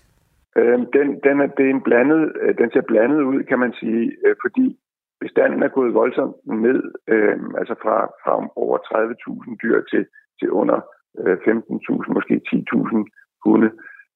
[0.58, 3.72] Øh, den, den, er, det er en blandet, øh, den ser blandet ud, kan man
[3.80, 4.66] sige, øh, fordi
[5.20, 10.06] bestanden er gået voldsomt ned, øh, altså fra, fra over 30.000 dyr til,
[10.38, 10.78] til under
[11.20, 13.04] øh, 15.000, måske 10.000
[13.44, 13.70] hunde.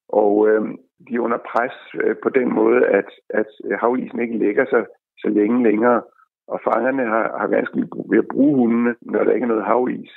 [0.08, 0.62] Og øh,
[1.08, 4.86] de er under pres øh, på den måde, at, at havisen ikke lægger sig
[5.18, 6.02] så længe længere,
[6.48, 10.10] og fangerne har, har vanskeligt ved at bruge hundene, når der ikke er noget havis.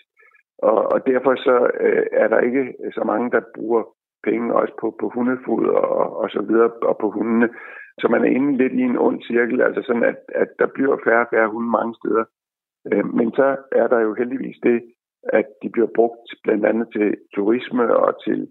[0.57, 3.83] Og, og derfor så øh, er der ikke så mange, der bruger
[4.23, 7.49] penge også på, på hundefoder og, og så videre, og på hundene.
[7.99, 10.97] Så man er inde lidt i en ond cirkel, altså sådan, at, at der bliver
[11.05, 12.23] færre og færre hunde mange steder.
[12.91, 14.81] Øh, men så er der jo heldigvis det,
[15.23, 18.47] at de bliver brugt blandt andet til turisme og til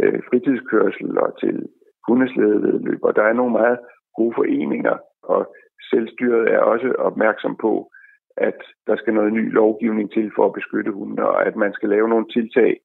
[0.00, 1.68] øh, fritidskørsel og til
[2.08, 2.98] hundeslædevedløb.
[3.02, 3.78] Og der er nogle meget
[4.16, 5.54] gode foreninger, og
[5.90, 7.90] selvstyret er også opmærksom på,
[8.36, 11.88] at der skal noget ny lovgivning til for at beskytte hundene, og at man skal
[11.88, 12.80] lave nogle tiltag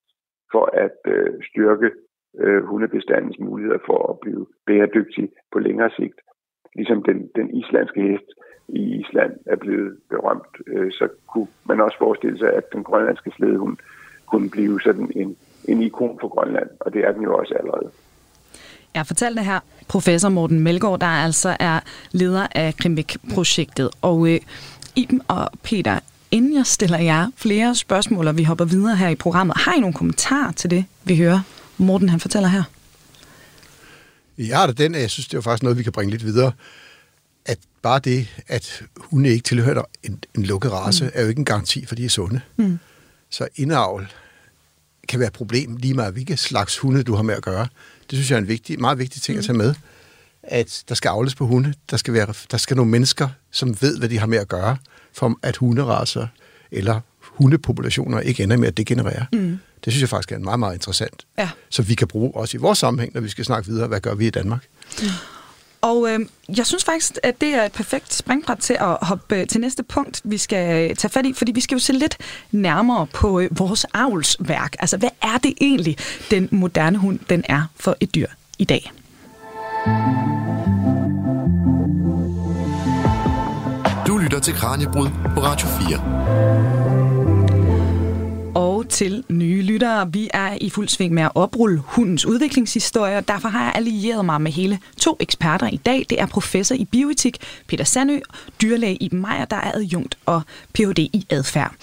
[0.52, 1.92] for at øh, styrke
[2.40, 6.20] øh, hundebestandens muligheder for at blive bæredygtig på længere sigt.
[6.76, 8.30] Ligesom den, den islandske hest
[8.68, 13.32] i Island er blevet berømt, øh, så kunne man også forestille sig, at den grønlandske
[13.32, 13.78] slædehund
[14.26, 17.90] kunne blive sådan en, en ikon for Grønland, og det er den jo også allerede.
[18.96, 21.80] Jeg fortalte her professor Morten Melgaard, der altså er
[22.12, 23.90] leder af Krimbæk-projektet.
[24.02, 24.40] Og øh,
[24.96, 26.00] Iben og Peter,
[26.32, 29.80] inden jeg stiller jer flere spørgsmål, og vi hopper videre her i programmet, har I
[29.80, 31.40] nogle kommentarer til det, vi hører
[31.78, 32.64] Morten han fortæller her?
[34.38, 36.52] Jeg har da den, jeg synes, det er faktisk noget, vi kan bringe lidt videre.
[37.46, 41.12] At bare det, at hunde ikke tilhører en, en lukket race, mm.
[41.14, 42.42] er jo ikke en garanti for, at de er sunde.
[42.58, 42.80] Mm.
[43.30, 44.14] Så indavl
[45.08, 47.68] kan være et problem, lige meget hvilke slags hunde, du har med at gøre.
[48.10, 49.40] Det synes jeg er en vigtig, meget vigtig ting mm.
[49.40, 49.74] at tage med.
[50.44, 51.74] At der skal avles på hunde.
[51.92, 54.78] Der skal, være, der skal nogle mennesker, som ved, hvad de har med at gøre,
[55.14, 56.28] for at hunderaser
[56.72, 57.02] eller
[57.38, 59.26] hundepopulationer ikke ender med at degenerere.
[59.34, 59.60] Mm.
[59.86, 61.26] Det synes jeg faktisk er meget, meget interessant.
[61.38, 61.50] Ja.
[61.70, 64.16] Så vi kan bruge også i vores sammenhæng, når vi skal snakke videre, hvad gør
[64.16, 64.66] vi i Danmark.
[65.02, 65.08] Mm.
[65.82, 66.20] Og øh,
[66.58, 69.84] jeg synes faktisk, at det er et perfekt springbræt til at hoppe øh, til næste
[69.84, 72.18] punkt, vi skal tage fat i, fordi vi skal jo se lidt
[72.52, 74.76] nærmere på øh, vores avlsværk.
[74.80, 75.98] Altså, hvad er det egentlig,
[76.32, 78.28] den moderne hund den er for et dyr
[78.60, 78.92] i dag?
[84.08, 87.17] Du lytter til Kranjebrud på Radio 4 og
[88.90, 90.14] til nye lyttere.
[90.14, 94.26] Vi er i fuld sving med at oprulle hundens udviklingshistorie, og derfor har jeg allieret
[94.26, 96.06] mig med hele to eksperter i dag.
[96.10, 98.20] Det er professor i bioetik Peter Sandø,
[98.62, 100.42] dyrlæge i Meier, der er adjunkt og
[100.74, 101.00] Ph.D.
[101.00, 101.74] i adfærd.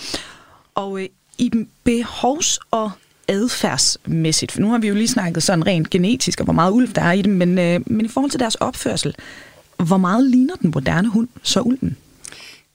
[0.74, 1.50] Og øh, i
[1.84, 2.90] behovs- og
[3.28, 6.92] adfærdsmæssigt, for nu har vi jo lige snakket sådan rent genetisk, og hvor meget ulv
[6.92, 9.14] der er i dem, men, øh, men i forhold til deres opførsel,
[9.76, 11.96] hvor meget ligner den moderne hund så ulven?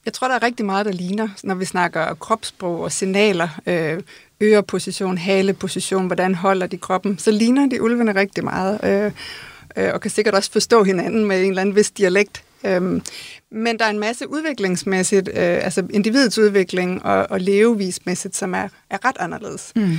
[0.05, 3.99] Jeg tror, der er rigtig meget, der ligner, når vi snakker kropssprog og signaler, øh,
[4.41, 9.11] øreposition, haleposition, hvordan holder de kroppen, så ligner de ulvene rigtig meget, øh,
[9.77, 12.43] øh, og kan sikkert også forstå hinanden med en eller anden vis dialekt.
[12.63, 12.81] Øh,
[13.51, 18.67] men der er en masse udviklingsmæssigt, øh, altså individets udvikling og, og levevismæssigt, som er,
[18.89, 19.71] er ret anderledes.
[19.75, 19.97] Mm.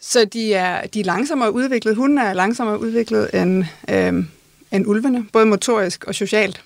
[0.00, 1.96] Så de er, de er langsommere udviklet.
[1.96, 4.24] Hunden er langsommere udviklet end, øh,
[4.72, 6.62] end ulvene, både motorisk og socialt.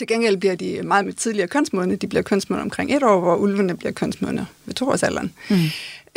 [0.00, 1.96] Til gengæld bliver de meget tidligere kønsmodne.
[1.96, 5.34] De bliver kønsmodne omkring et år, hvor ulvene bliver kønsmodne ved toårsalderen.
[5.50, 5.56] Mm.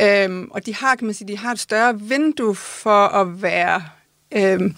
[0.02, 3.84] Øhm, og de har, kan man sige, de har et større vindue for at være...
[4.32, 4.76] Øhm,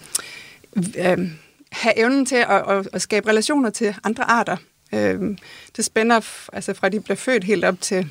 [0.98, 1.30] øhm,
[1.72, 4.56] have evnen til at, at, at skabe relationer til andre arter.
[4.94, 5.38] Øhm,
[5.76, 6.20] det spænder
[6.52, 8.08] altså fra de bliver født helt op til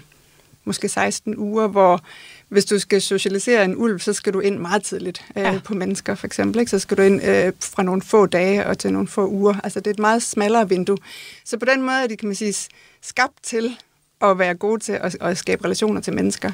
[0.63, 2.01] måske 16 uger, hvor
[2.49, 5.59] hvis du skal socialisere en ulv, så skal du ind meget tidligt øh, ja.
[5.63, 6.59] på mennesker, for eksempel.
[6.59, 6.69] Ikke?
[6.69, 9.53] Så skal du ind øh, fra nogle få dage og til nogle få uger.
[9.63, 10.97] Altså, det er et meget smallere vindue.
[11.45, 12.69] Så på den måde er de, kan man sige,
[13.01, 13.77] skabt til
[14.21, 16.51] at være gode til at, at skabe relationer til mennesker.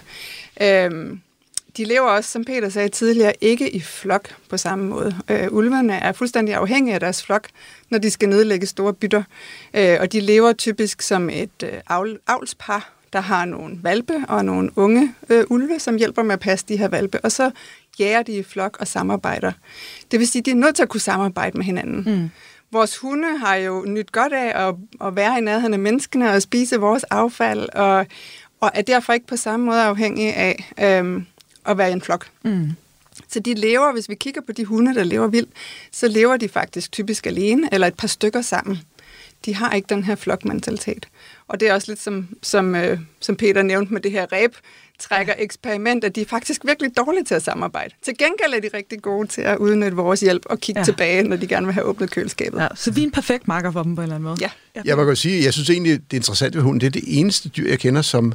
[0.61, 1.21] Øhm,
[1.77, 5.15] de lever også, som Peter sagde tidligere, ikke i flok på samme måde.
[5.29, 7.47] Øh, ulvene er fuldstændig afhængige af deres flok,
[7.89, 9.23] når de skal nedlægge store bytter.
[9.73, 14.45] Øh, og de lever typisk som et øh, avl, avlspar, der har nogle valpe og
[14.45, 17.19] nogle unge øh, ulve, som hjælper med at passe de her valpe.
[17.19, 17.51] Og så
[17.99, 19.51] jager de i flok og samarbejder.
[20.11, 22.21] Det vil sige, at de er nødt til at kunne samarbejde med hinanden.
[22.21, 22.29] Mm.
[22.71, 24.75] Vores hunde har jo nyt godt af at,
[25.07, 28.05] at være i nærheden af menneskene og spise vores affald, og,
[28.59, 31.25] og er derfor ikke på samme måde afhængige af øhm,
[31.65, 32.27] at være i en flok.
[32.43, 32.71] Mm.
[33.27, 35.49] Så de lever, hvis vi kigger på de hunde, der lever vildt,
[35.91, 38.79] så lever de faktisk typisk alene, eller et par stykker sammen.
[39.45, 41.07] De har ikke den her flokmentalitet.
[41.51, 44.55] Og det er også lidt som, som, øh, som Peter nævnte med det her ræb,
[44.99, 47.93] trækker eksperiment, at de er faktisk virkelig dårlige til at samarbejde.
[48.01, 50.85] Til gengæld er de rigtig gode til at udnytte vores hjælp og kigge ja.
[50.85, 52.59] tilbage, når de gerne vil have åbnet køleskabet.
[52.59, 54.37] Ja, så vi er en perfekt marker for dem på en eller anden måde.
[54.41, 54.49] Ja.
[54.75, 54.81] ja.
[54.85, 57.49] Jeg må godt sige, jeg synes egentlig, det interessante ved hunden, det er det eneste
[57.49, 58.33] dyr, jeg kender, som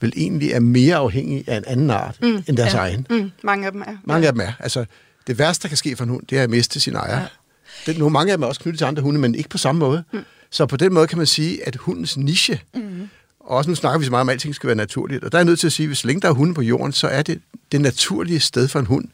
[0.00, 2.42] vel egentlig er mere afhængig af en anden art mm.
[2.48, 2.78] end deres ja.
[2.78, 3.06] egen.
[3.10, 3.30] Mm.
[3.42, 3.96] Mange af dem er.
[4.04, 4.26] Mange ja.
[4.26, 4.52] af dem er.
[4.60, 4.84] Altså,
[5.26, 7.20] det værste, der kan ske for en hund, det er at miste sin ejer.
[7.20, 7.26] Ja.
[7.86, 9.78] Det, nu, mange af dem er også knyttet til andre hunde, men ikke på samme
[9.78, 10.04] måde.
[10.12, 10.24] Mm.
[10.50, 13.08] Så på den måde kan man sige, at hundens niche, mm.
[13.40, 15.38] og også nu snakker vi så meget om, at alting skal være naturligt, og der
[15.38, 17.08] er jeg nødt til at sige, at hvis længe der er hunde på jorden, så
[17.08, 17.40] er det
[17.72, 19.08] det naturlige sted for en hund,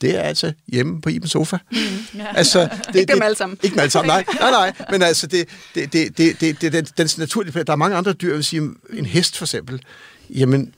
[0.00, 1.56] det er altså hjemme på Ibens sofa.
[1.70, 1.78] Mm,
[2.14, 2.36] ja.
[2.36, 3.58] altså, det, ikke dem alle sammen.
[3.62, 4.24] Ikke dem alle sammen, nej.
[4.40, 4.72] nej, nej.
[4.90, 8.12] Men altså, det, det, det, det, det, det, det, den naturlige Der er mange andre
[8.12, 9.82] dyr, jeg vil sige, en hest for eksempel.
[10.30, 10.74] Jamen,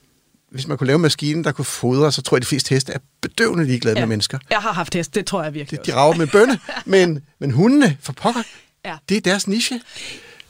[0.51, 2.75] hvis man kunne lave en maskine, der kunne fodre, så tror jeg, at de fleste
[2.75, 4.01] heste er bedøvende ligeglade ja.
[4.01, 4.39] med mennesker.
[4.51, 7.51] Jeg har haft hest, det tror jeg virkelig De, de rager med bønne, men, men
[7.51, 8.43] hundene, for pokker,
[8.85, 8.95] ja.
[9.09, 9.81] det er deres niche.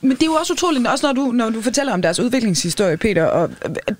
[0.01, 2.97] Men det er jo også utroligt, også når du, når du fortæller om deres udviklingshistorie,
[2.97, 3.49] Peter, og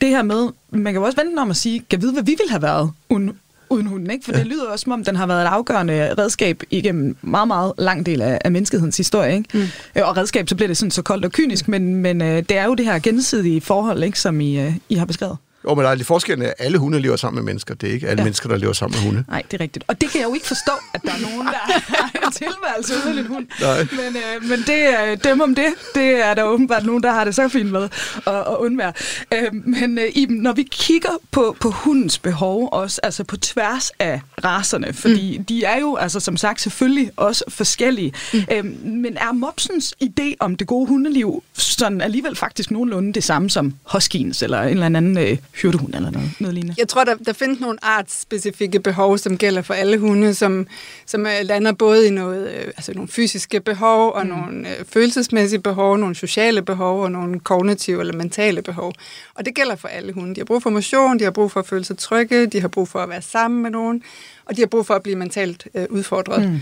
[0.02, 2.36] det her med, man kan jo også vente om at sige, kan vide, hvad vi
[2.40, 3.40] ville have været uden,
[3.70, 4.26] uden hunden, ikke?
[4.26, 4.40] For ja.
[4.40, 8.06] det lyder også, som om den har været et afgørende redskab igennem meget, meget lang
[8.06, 9.50] del af, af menneskehedens historie, ikke?
[9.54, 9.62] Mm.
[9.96, 12.58] Øh, og redskab, så bliver det sådan så koldt og kynisk, men, men øh, det
[12.58, 15.38] er jo det her gensidige forhold, ikke, som I, øh, I har beskrevet.
[15.66, 17.76] Jo, men der er lidt forskellen, at alle hunde lever sammen med mennesker.
[17.76, 18.24] Det er ikke alle ja.
[18.24, 19.24] mennesker, der lever sammen med hunde.
[19.28, 19.86] Nej, det er rigtigt.
[19.88, 22.94] Og det kan jeg jo ikke forstå, at der er nogen, der har en tilværelse
[23.06, 23.48] uden en hund.
[23.62, 23.88] Nej.
[23.92, 25.74] Men, øh, men det er dem om det.
[25.96, 27.84] Det er der åbenbart nogen, der har det så fint med
[28.28, 28.94] at, at undvære.
[29.34, 33.92] Øh, men øh, Iben, når vi kigger på, på hundens behov, også altså på tværs
[34.00, 35.46] af raserne, fordi mm.
[35.46, 38.40] de er jo altså som sagt selvfølgelig også forskellige, mm.
[38.52, 43.50] øh, men er mopsens idé om det gode hundeliv sådan alligevel faktisk nogenlunde det samme
[43.50, 46.76] som huskiens eller en eller anden øh, hyrdehund eller noget, noget lignende?
[46.78, 50.68] Jeg tror, der, der findes nogle artsspecifikke behov, som gælder for alle hunde, som,
[51.06, 54.30] som uh, lander både i noget, uh, altså nogle fysiske behov, og mm.
[54.32, 58.94] nogle uh, følelsesmæssige behov, nogle sociale behov, og nogle kognitive eller mentale behov.
[59.36, 60.36] Og det gælder for alle hunde.
[60.36, 62.68] De har brug for motion, de har brug for at føle sig trygge, de har
[62.68, 64.04] brug for at være sammen med nogen,
[64.46, 66.50] og de har brug for at blive mentalt uh, udfordret.
[66.50, 66.60] Mm.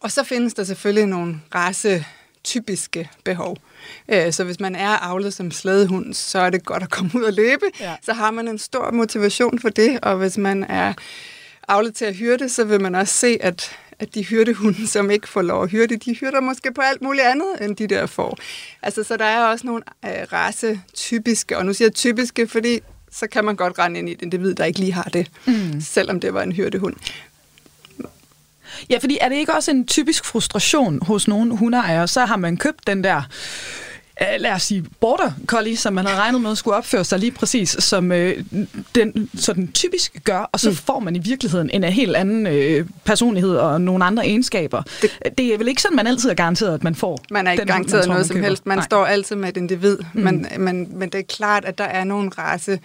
[0.00, 2.04] Og så findes der selvfølgelig nogle race
[2.44, 3.56] typiske behov.
[4.08, 7.22] Øh, så hvis man er avlet som slædehund, så er det godt at komme ud
[7.22, 7.64] og løbe.
[7.80, 7.96] Ja.
[8.02, 10.92] Så har man en stor motivation for det, og hvis man er
[11.68, 15.28] avlet til at hyrde, så vil man også se, at at de hyrdehunde, som ikke
[15.28, 18.38] får lov at hyrde, de hyrder måske på alt muligt andet, end de der får.
[18.82, 22.80] Altså, så der er også nogle øh, race-typiske, og nu siger jeg typiske, fordi
[23.12, 25.80] så kan man godt rende ind i et individ, der ikke lige har det, mm.
[25.80, 26.96] selvom det var en hyrdehund.
[28.90, 32.08] Ja, fordi er det ikke også en typisk frustration hos nogle hundeejere?
[32.08, 33.22] Så har man købt den der
[34.20, 37.32] øh, lad os sige, border collie, som man havde regnet med skulle opføre sig lige
[37.32, 38.44] præcis, som øh,
[38.94, 40.76] den sådan typisk gør, og så mm.
[40.76, 44.82] får man i virkeligheden en helt anden øh, personlighed og nogle andre egenskaber.
[45.02, 47.52] Det, det er vel ikke sådan, man altid er garanteret, at man får Man er
[47.52, 48.66] ikke garanteret noget som helst.
[48.66, 48.84] Man Nej.
[48.84, 50.22] står altid med et individ, mm.
[50.22, 52.78] men, men, men det er klart, at der er nogle race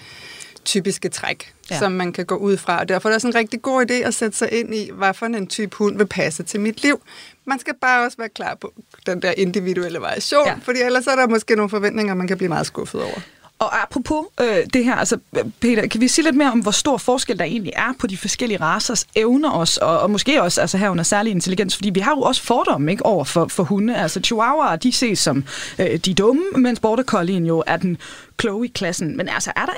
[0.65, 1.79] typiske træk, ja.
[1.79, 2.79] som man kan gå ud fra.
[2.79, 5.13] Og derfor er det også en rigtig god idé at sætte sig ind i, hvad
[5.13, 7.01] for en type hund vil passe til mit liv.
[7.45, 8.73] Man skal bare også være klar på
[9.05, 10.55] den der individuelle variation, ja.
[10.63, 13.19] fordi ellers er der måske nogle forventninger, man kan blive meget skuffet over.
[13.59, 15.17] Og apropos øh, det her, altså
[15.59, 18.17] Peter, kan vi sige lidt mere om, hvor stor forskel der egentlig er på de
[18.17, 22.11] forskellige racers evner også, og, og måske også altså herunder særlig intelligens, fordi vi har
[22.11, 23.97] jo også fordomme ikke, over for, for hunde.
[23.97, 25.43] Altså chihuahuaer, de ses som
[25.79, 27.97] øh, de dumme, mens border collien jo er den
[28.37, 29.17] kloge i klassen.
[29.17, 29.73] Men altså, er der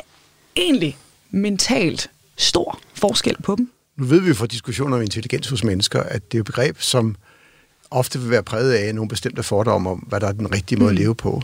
[0.58, 0.98] egentlig
[1.32, 3.72] mentalt stor forskel på dem?
[3.98, 7.15] Nu ved vi fra diskussioner om intelligens hos mennesker, at det er et begreb, som
[7.91, 10.91] ofte vil være præget af nogle bestemte fordomme om, hvad der er den rigtige måde
[10.91, 10.98] mm.
[10.98, 11.41] at leve på.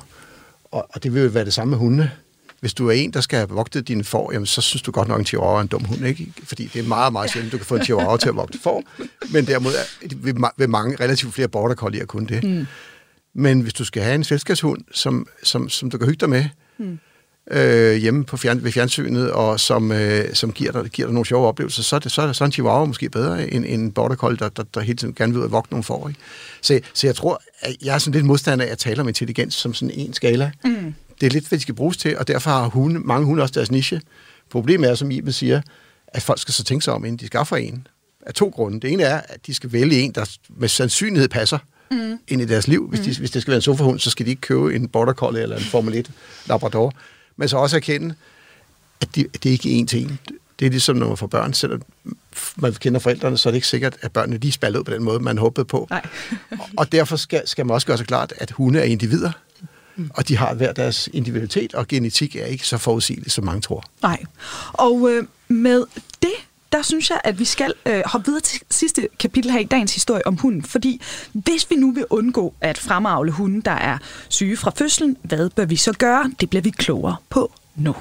[0.63, 2.12] Og, og det vil jo være det samme med hundene.
[2.60, 5.08] Hvis du er en, der skal have vogtet dine får, jamen, så synes du godt
[5.08, 6.34] nok, en chihuahua er en dum hund, ikke?
[6.43, 8.84] Fordi det er meget, meget sjældent, du kan få en chihuahua til at vogte får.
[9.32, 10.15] Men derimod er,
[10.58, 12.43] vil, mange relativt flere border collier kunne det.
[12.43, 12.65] Mm.
[13.34, 16.45] Men hvis du skal have en selskabshund, som, som, som du kan hygge dig med,
[16.78, 16.99] mm.
[17.51, 21.25] Øh, hjemme på fjern, ved fjernsynet, og som, øh, som giver, dig, giver dig nogle
[21.25, 23.65] sjove oplevelser, så er, det, så er, det, så er en chihuahua måske bedre end,
[23.65, 25.84] end en border collie, der, der, der hele tiden gerne vil ud og vogte nogle
[25.84, 26.08] får.
[26.08, 26.19] Ikke?
[26.62, 29.53] Så, så jeg tror, at jeg er sådan lidt modstander af at tale om intelligens
[29.53, 30.51] som sådan en skala.
[30.65, 30.93] Mm.
[31.21, 33.53] Det er lidt, hvad de skal bruges til, og derfor har hunde, mange hunde også
[33.53, 34.01] deres niche.
[34.51, 35.62] Problemet er, som Iben siger,
[36.08, 37.88] at folk skal så tænke sig om, inden de skaffer en.
[38.25, 38.79] Af to grunde.
[38.79, 41.58] Det ene er, at de skal vælge en, der med sandsynlighed passer
[41.91, 42.19] mm.
[42.27, 42.89] ind i deres liv.
[42.89, 43.17] Hvis, de, mm.
[43.17, 45.56] hvis det skal være en sofahund, så skal de ikke købe en border collie eller
[45.56, 46.12] en Formel 1
[46.45, 46.93] Labrador.
[47.38, 48.15] Men så også erkende,
[49.02, 50.19] at de, det er ikke en til en.
[50.60, 51.82] Det er ligesom, når man får børn, selvom
[52.56, 55.04] man kender forældrene, så er det ikke sikkert, at børnene lige spiller ud på den
[55.04, 55.88] måde, man håbede på.
[55.89, 56.06] Nej.
[56.78, 59.32] og derfor skal, skal man også gøre sig klart, at hunde er individer,
[59.96, 60.12] mm.
[60.13, 63.84] og de har hver deres individualitet, og genetik er ikke så forudsigeligt, som mange tror.
[64.02, 64.24] Nej.
[64.74, 65.86] Og øh, med
[66.22, 66.34] det
[66.73, 69.93] der synes jeg, at vi skal øh, hoppe videre til sidste kapitel her i dagens
[69.93, 70.63] historie om hunden.
[70.63, 71.01] Fordi
[71.33, 73.97] hvis vi nu vil undgå at fremavle hunden, der er
[74.29, 76.31] syge fra fødslen, hvad bør vi så gøre?
[76.39, 77.95] Det bliver vi klogere på nu.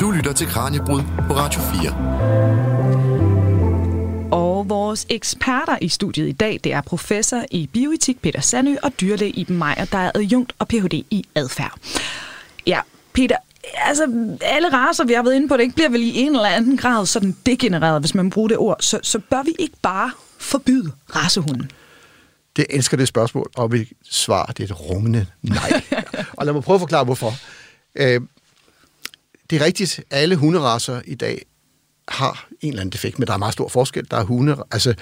[0.00, 2.08] Du lytter til Kranjebrud på Radio 4.
[4.32, 8.92] Og vores eksperter i studiet i dag, det er professor i bioetik Peter Sandø og
[9.00, 10.94] dyrlæge Iben Meyer, der er adjunkt og Ph.D.
[10.94, 11.78] i adfærd.
[13.12, 13.36] Peter,
[13.74, 16.48] altså alle raser, vi har været inde på, det ikke bliver vel i en eller
[16.48, 18.76] anden grad sådan degenereret, hvis man bruger det ord.
[18.80, 21.70] Så, så bør vi ikke bare forbyde racehunden?
[22.56, 25.82] Det elsker det spørgsmål, og vi svarer, det er et rungende nej.
[26.36, 27.34] og lad mig prøve at forklare, hvorfor.
[27.94, 28.20] Øh,
[29.50, 31.42] det er rigtigt, alle hunderaser i dag
[32.08, 34.10] har en eller anden defekt, men der er meget stor forskel.
[34.10, 34.94] Der er hunde, altså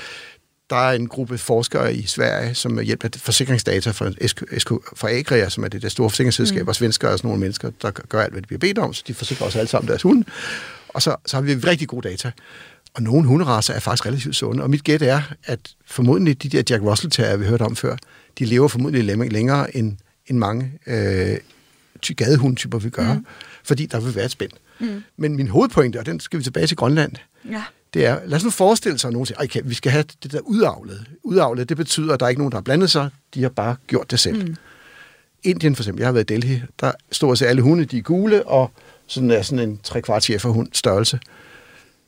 [0.70, 4.10] der er en gruppe forskere i Sverige, som hjælper forsikringsdata fra,
[4.58, 6.68] SK, fra Agria, som er det der store forsikringsselskab, mm.
[6.68, 9.02] og svensker er sådan nogle mennesker, der gør alt, hvad de bliver bedt om, så
[9.06, 10.24] de forsikrer også alle sammen deres hunde.
[10.88, 12.30] Og så, så har vi rigtig gode data.
[12.94, 16.62] Og nogle hunderaser er faktisk relativt sunde, og mit gæt er, at formodentlig de der
[16.70, 17.96] Jack Russell terrier, vi hørte om før,
[18.38, 21.36] de lever formodentlig længere end, end mange øh,
[22.16, 23.26] gadehundtyper vi gør, mm.
[23.64, 24.50] fordi der vil være et spænd.
[24.78, 25.02] Mm.
[25.16, 27.12] Men min hovedpointe, og den skal vi tilbage til Grønland,
[27.50, 27.62] ja
[27.94, 30.32] det er, lad os nu forestille sig, at nogen siger, okay, vi skal have det
[30.32, 31.06] der udavlet.
[31.24, 33.76] Udavlet, det betyder, at der er ikke nogen, der har blandet sig, de har bare
[33.86, 34.48] gjort det selv.
[34.48, 34.56] Mm.
[35.42, 38.02] Indien for eksempel, jeg har været i Delhi, der står at alle hunde, de er
[38.02, 38.70] gule, og
[39.06, 41.20] sådan er sådan en tre kvart for hund størrelse.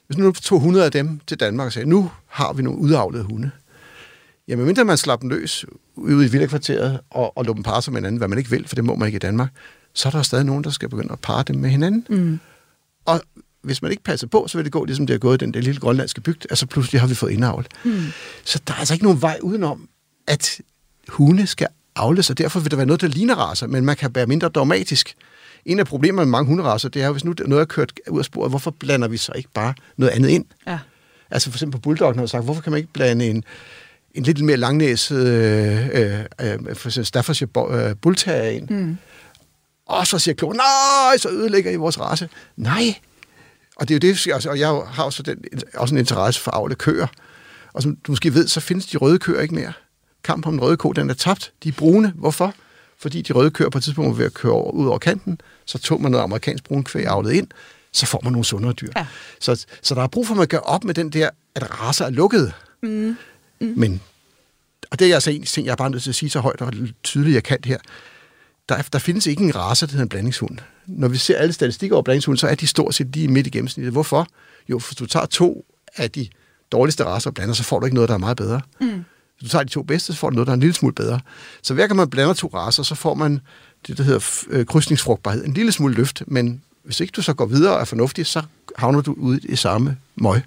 [0.07, 3.25] Hvis nu tog 100 af dem til Danmark og sagde, nu har vi nogle udavlede
[3.25, 3.51] hunde.
[4.49, 5.64] Jamen, mindre man slapper dem løs
[5.97, 8.69] ude i villakvarteret og, og lukker dem parre sig med hinanden, hvad man ikke vil,
[8.69, 9.49] for det må man ikke i Danmark,
[9.93, 12.07] så er der stadig nogen, der skal begynde at parre dem med hinanden.
[12.09, 12.41] Mm.
[13.05, 13.21] Og
[13.62, 15.55] hvis man ikke passer på, så vil det gå ligesom det er gået i den
[15.55, 16.47] der lille grønlandske bygd.
[16.51, 17.66] Altså pludselig har vi fået indavl.
[17.85, 18.03] Mm.
[18.44, 19.88] Så der er altså ikke nogen vej udenom,
[20.27, 20.61] at
[21.09, 24.14] hunde skal avles, og derfor vil der være noget, der ligner raser, men man kan
[24.14, 25.14] være mindre dogmatisk.
[25.64, 28.25] En af problemerne med mange hunderaser, det er, hvis nu noget er kørt ud af
[28.25, 30.44] sporet, hvorfor blander vi så ikke bare noget andet ind?
[30.66, 30.79] Ja.
[31.31, 33.44] Altså for eksempel på bulldoggen har sagt, hvorfor kan man ikke blande en,
[34.14, 38.71] en lidt mere langnæset øh, øh, øh for eksempel Staffordshire øh, bullterrier ind?
[38.71, 38.97] Mm.
[39.87, 42.29] Og så siger klogen, nej, så ødelægger I vores race.
[42.57, 42.94] Nej,
[43.79, 46.51] og det er jo det, altså, og jeg har også, den, også en interesse for
[46.51, 47.07] avle køer.
[47.73, 49.73] Og som du måske ved, så findes de røde køer ikke mere.
[50.25, 51.53] Kamp om den røde ko, den er tabt.
[51.64, 52.12] De er brune.
[52.17, 52.55] Hvorfor?
[52.99, 55.41] Fordi de røde køer på et tidspunkt var ved at køre over, ud over kanten.
[55.64, 57.47] Så tog man noget amerikansk brun kvæg avlet ind.
[57.93, 58.93] Så får man nogle sundere dyr.
[58.97, 59.07] Ja.
[59.41, 62.05] Så, så der er brug for, at man gør op med den der, at raser
[62.05, 62.53] er lukket.
[62.83, 63.17] Mm.
[63.61, 63.73] Mm.
[63.77, 64.01] Men,
[64.91, 66.61] og det er altså en ting, jeg er bare nødt til at sige så højt
[66.61, 67.79] og tydeligt, jeg kan her
[68.69, 70.59] der, der findes ikke en race, der hedder en blandingshund.
[70.87, 73.51] Når vi ser alle statistikker over blandingshund, så er de stort set lige midt i
[73.51, 73.93] gennemsnittet.
[73.93, 74.27] Hvorfor?
[74.69, 75.65] Jo, hvis du tager to
[75.97, 76.29] af de
[76.73, 78.61] dårligste racer og blander, så får du ikke noget, der er meget bedre.
[78.81, 79.05] Mm.
[79.39, 80.95] Hvis du tager de to bedste, så får du noget, der er en lille smule
[80.95, 81.21] bedre.
[81.63, 83.41] Så hver gang man blander to racer, så får man
[83.87, 85.45] det, der hedder øh, krydsningsfrugtbarhed.
[85.45, 88.43] En lille smule løft, men hvis ikke du så går videre og er fornuftig, så
[88.77, 90.43] havner du ude i samme møg.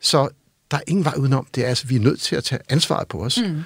[0.00, 0.28] Så
[0.70, 1.46] der er ingen vej udenom.
[1.54, 3.38] Det er altså, vi er nødt til at tage ansvaret på os.
[3.38, 3.62] Mm.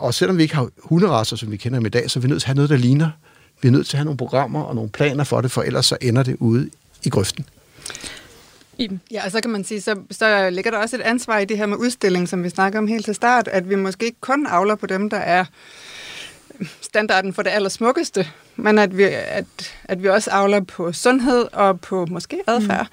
[0.00, 2.28] Og selvom vi ikke har hunderasser, som vi kender dem i dag, så er vi
[2.28, 3.10] nødt til at have noget, der ligner.
[3.62, 5.86] Vi er nødt til at have nogle programmer og nogle planer for det, for ellers
[5.86, 6.70] så ender det ude
[7.04, 7.46] i grøften.
[9.10, 11.58] Ja, og så kan man sige, så, så ligger der også et ansvar i det
[11.58, 14.46] her med udstilling, som vi snakker om helt til start, at vi måske ikke kun
[14.46, 15.44] avler på dem, der er
[16.80, 18.26] standarden for det allersmukkeste,
[18.56, 22.86] men at vi, at, at vi også avler på sundhed og på måske adfærd,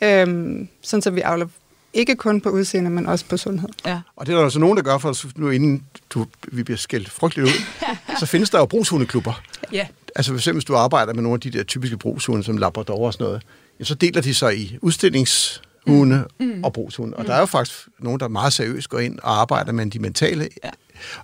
[0.00, 0.06] mm.
[0.06, 1.46] øhm, sådan så vi avler
[1.94, 3.68] ikke kun på udseende, men også på sundhed.
[3.86, 4.00] Ja.
[4.16, 6.78] Og det er der altså nogen, der gør for os nu, inden du, vi bliver
[6.78, 7.86] skældt frygteligt ud.
[8.20, 9.42] så findes der jo brugshundeklubber.
[9.72, 9.86] Ja.
[10.16, 13.06] Altså for eksempel, hvis du arbejder med nogle af de der typiske brugshunde, som Labrador
[13.06, 13.42] og sådan noget,
[13.80, 16.64] ja, så deler de sig i udstillings hunde mm.
[16.64, 17.16] og brugshunde.
[17.16, 17.26] Og mm.
[17.26, 20.48] der er jo faktisk nogen, der meget seriøst går ind og arbejder med de mentale,
[20.64, 20.70] ja.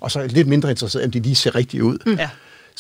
[0.01, 1.99] og så er lidt mindre interesseret, om de lige ser rigtige ud.
[2.07, 2.13] Mm.
[2.15, 2.29] Ja.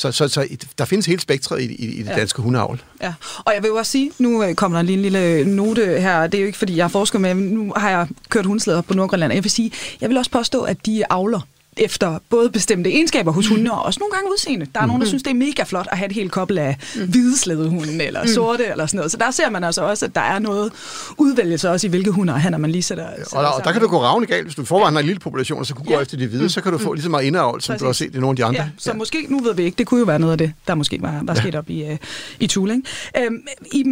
[0.00, 0.48] Så, så, så
[0.78, 2.14] der findes hele spektret i, i, i det ja.
[2.14, 2.82] danske hundeavl.
[3.02, 6.00] Ja, og jeg vil jo også sige, nu øh, kommer der lige en lille note
[6.00, 8.80] her, det er jo ikke fordi, jeg har forsket med, nu har jeg kørt hundeslæder
[8.80, 11.40] på Nordgrønland, jeg vil sige, jeg vil også påstå, at de avler
[11.76, 14.66] efter både bestemte egenskaber hos hunde, og også nogle gange udseende.
[14.74, 14.88] Der er mm.
[14.88, 17.06] nogen, der synes, det er mega flot at have et helt kobbel af mm.
[17.06, 18.28] hvideslædehunde, eller mm.
[18.28, 19.10] sorte, eller sådan noget.
[19.10, 20.72] Så der ser man altså også, at der er noget
[21.18, 23.72] udvælgelse også i, hvilke hunde han, når man lige sætter, ja, og, der, og der
[23.72, 24.44] kan du gå ravne galt.
[24.44, 25.96] Hvis du forvejen har en lille population, og så kunne ja.
[25.96, 26.48] gå efter de hvide, mm.
[26.48, 27.80] så kan du få lige så meget indavl, som Præcis.
[27.80, 28.62] du har set i nogle af de andre.
[28.62, 28.96] Ja, så ja.
[28.96, 31.20] måske, nu ved vi ikke, det kunne jo være noget af det, der måske var,
[31.22, 31.40] var ja.
[31.40, 31.96] sket op i, uh,
[32.40, 32.84] i Tuling.
[33.18, 33.42] Øhm,
[33.72, 33.84] i,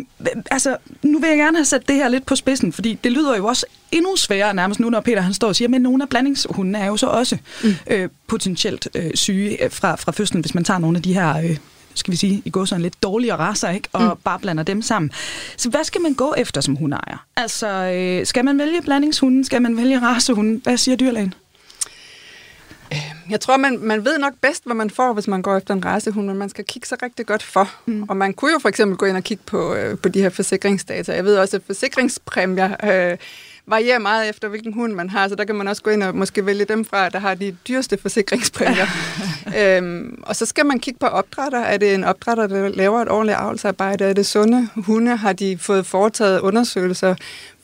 [0.51, 3.37] altså, nu vil jeg gerne have sat det her lidt på spidsen, fordi det lyder
[3.37, 6.09] jo også endnu sværere nærmest nu, når Peter han står og siger, men nogle af
[6.09, 7.75] blandingshundene er jo så også mm.
[7.91, 11.39] øh, potentielt øh, syge øh, fra, fra fødslen, hvis man tager nogle af de her...
[11.39, 11.57] Øh,
[11.95, 13.89] skal vi sige, i går så en lidt dårligere raser, ikke?
[13.93, 14.23] og mm.
[14.25, 15.11] bare blander dem sammen.
[15.57, 17.27] Så hvad skal man gå efter som hundeejer?
[17.37, 19.45] Altså, øh, skal man vælge blandingshunden?
[19.45, 20.61] Skal man vælge racehunden?
[20.65, 21.35] Hvad siger dyrlægen?
[23.31, 25.85] Jeg tror, man, man ved nok bedst, hvad man får, hvis man går efter en
[25.85, 27.71] racehund, men man skal kigge sig rigtig godt for.
[27.87, 28.03] Mm.
[28.03, 30.29] Og man kunne jo for eksempel gå ind og kigge på, øh, på de her
[30.29, 31.15] forsikringsdata.
[31.15, 33.17] Jeg ved også, at forsikringspræmier øh,
[33.69, 36.17] varierer meget efter, hvilken hund man har, så der kan man også gå ind og
[36.17, 38.87] måske vælge dem fra, der har de dyreste forsikringspræmier.
[39.59, 41.59] øhm, og så skal man kigge på opdrætter.
[41.61, 44.05] Er det en opdrætter, der laver et ordentligt avlsarbejde?
[44.05, 45.17] Er det sunde hunde?
[45.17, 47.15] Har de fået foretaget undersøgelser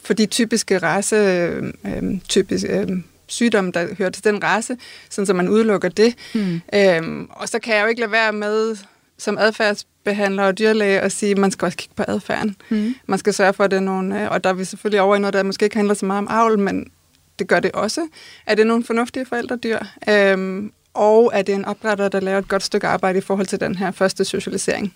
[0.03, 4.77] for de typiske race, øhm, typiske, øhm, sygdomme, der hører til den race,
[5.11, 6.15] sådan så man udelukker det.
[6.35, 6.61] Mm.
[6.75, 8.77] Øhm, og så kan jeg jo ikke lade være med
[9.19, 12.57] som adfærdsbehandler og dyrlæge at sige, at man skal også kigge på adfærden.
[12.69, 12.95] Mm.
[13.07, 15.17] Man skal sørge for, at det er nogle, øh, og der er vi selvfølgelig over
[15.17, 16.91] i noget, der måske ikke handler så meget om avl, men
[17.39, 18.09] det gør det også.
[18.47, 19.79] Er det nogle fornuftige forældredyr?
[20.09, 23.61] Øhm, og er det en opdrætter, der laver et godt stykke arbejde i forhold til
[23.61, 24.95] den her første socialisering?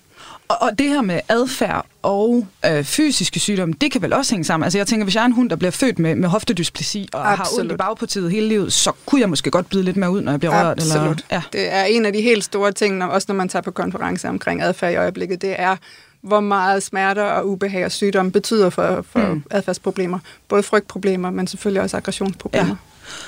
[0.49, 4.45] Og, og det her med adfærd og øh, fysiske sygdomme, det kan vel også hænge
[4.45, 4.65] sammen.
[4.65, 7.33] Altså jeg tænker, hvis jeg er en hund, der bliver født med, med hoftedysplasi og
[7.33, 7.49] Absolut.
[7.49, 10.21] har ondt i bagpartiet hele livet, så kunne jeg måske godt byde lidt mere ud,
[10.21, 10.67] når jeg bliver rørt.
[10.67, 11.05] Absolut.
[11.05, 11.43] Eller, ja.
[11.53, 14.29] Det er en af de helt store ting, når, også når man tager på konferencer
[14.29, 15.77] omkring adfærd i øjeblikket, det er,
[16.21, 19.43] hvor meget smerter og ubehag og sygdom betyder for, for mm.
[19.51, 20.19] adfærdsproblemer.
[20.49, 22.77] Både frygtproblemer, men selvfølgelig også aggressionsproblemer.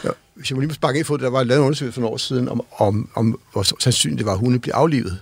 [0.05, 0.09] Ja.
[0.09, 2.13] Ja, hvis jeg må lige sparke ind for der var lavet en undersøgelse for nogle
[2.13, 5.19] år siden, om, om, om hvor sandsynligt det var, at hunde bliver aflivet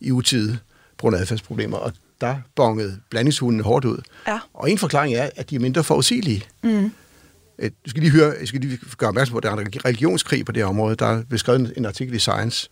[0.00, 0.58] i utide
[0.98, 3.98] grund af adfærdsproblemer, og der bongede blandingshundene hårdt ud.
[4.28, 4.38] Ja.
[4.54, 6.44] Og en forklaring er, at de er mindre forudsigelige.
[6.62, 6.92] Mm.
[7.62, 10.44] Du skal lige høre, jeg skal lige gøre opmærksom på, at der er en religionskrig
[10.44, 10.96] på det her område.
[10.96, 12.68] Der er beskrevet en artikel i Science,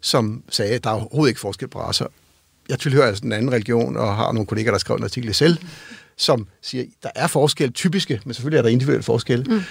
[0.00, 2.06] som sagde, at der er overhovedet ikke forskel på raser.
[2.68, 5.34] Jeg tilhører altså en anden religion, og har nogle kolleger, der har skrevet en artikel
[5.34, 5.58] selv,
[6.16, 9.50] som siger, at der er forskel, typiske, men selvfølgelig er der individuelle forskel.
[9.50, 9.62] Mm.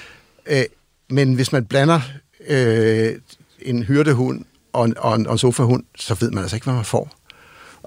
[0.46, 0.64] Øh,
[1.10, 2.02] men hvis man blander
[2.48, 3.16] øh,
[3.62, 6.74] en hyrdehund og en, og, en, og en sofahund, så ved man altså ikke, hvad
[6.74, 7.19] man får.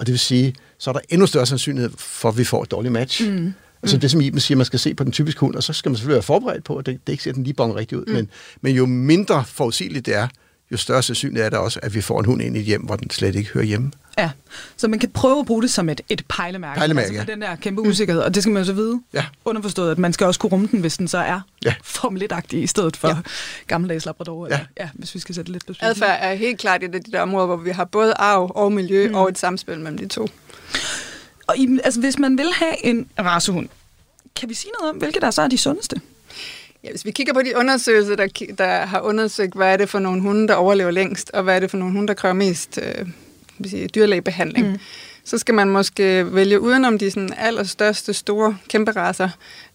[0.03, 2.71] Og det vil sige, så er der endnu større sandsynlighed for, at vi får et
[2.71, 3.31] dårligt match.
[3.31, 3.53] Mm.
[3.83, 4.01] Altså mm.
[4.01, 5.97] det, som Iben siger, man skal se på den typiske hund, og så skal man
[5.97, 8.07] selvfølgelig være forberedt på, at det, det ikke ser den lige bonger rigtigt ud.
[8.07, 8.13] Mm.
[8.13, 8.29] Men,
[8.61, 10.29] men jo mindre forudsigeligt det er,
[10.73, 12.83] jo større sandsynlighed er der også, at vi får en hund ind i et hjem,
[12.83, 13.91] hvor den slet ikke hører hjemme.
[14.19, 14.31] Ja,
[14.77, 17.33] så man kan prøve at bruge det som et, et pejlemærke, pejlemærke altså ja.
[17.33, 19.25] den der kæmpe usikkerhed, og det skal man jo så vide, ja.
[19.45, 21.75] underforstået, at man skal også kunne rumme den, hvis den så er ja.
[21.83, 23.17] Formel 1 i stedet for ja.
[23.67, 24.55] gammeldags labrador, ja.
[24.55, 25.87] Eller, ja, hvis vi skal sætte lidt på spidsen.
[25.91, 28.73] Adfærd er helt klart et af de der områder, hvor vi har både arv og
[28.73, 29.15] miljø mm.
[29.15, 30.29] og et samspil mellem de to.
[31.47, 33.69] Og i, altså, hvis man vil have en racehund,
[34.37, 36.01] kan vi sige noget om, hvilke der så er de sundeste?
[36.85, 39.99] Ja, hvis vi kigger på de undersøgelser, der, der har undersøgt, hvad er det for
[39.99, 42.79] nogle hunde, der overlever længst, og hvad er det for nogle hunde, der kræver mest
[42.83, 43.07] øh,
[43.71, 44.79] sige, dyrlægebehandling, mm.
[45.25, 49.29] så skal man måske vælge udenom de sådan, allerstørste, store, kæmpe raser,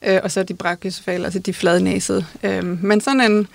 [0.07, 2.25] øh, og så de brachiocephale, altså de fladnæsede.
[2.43, 3.47] Øh, men sådan en,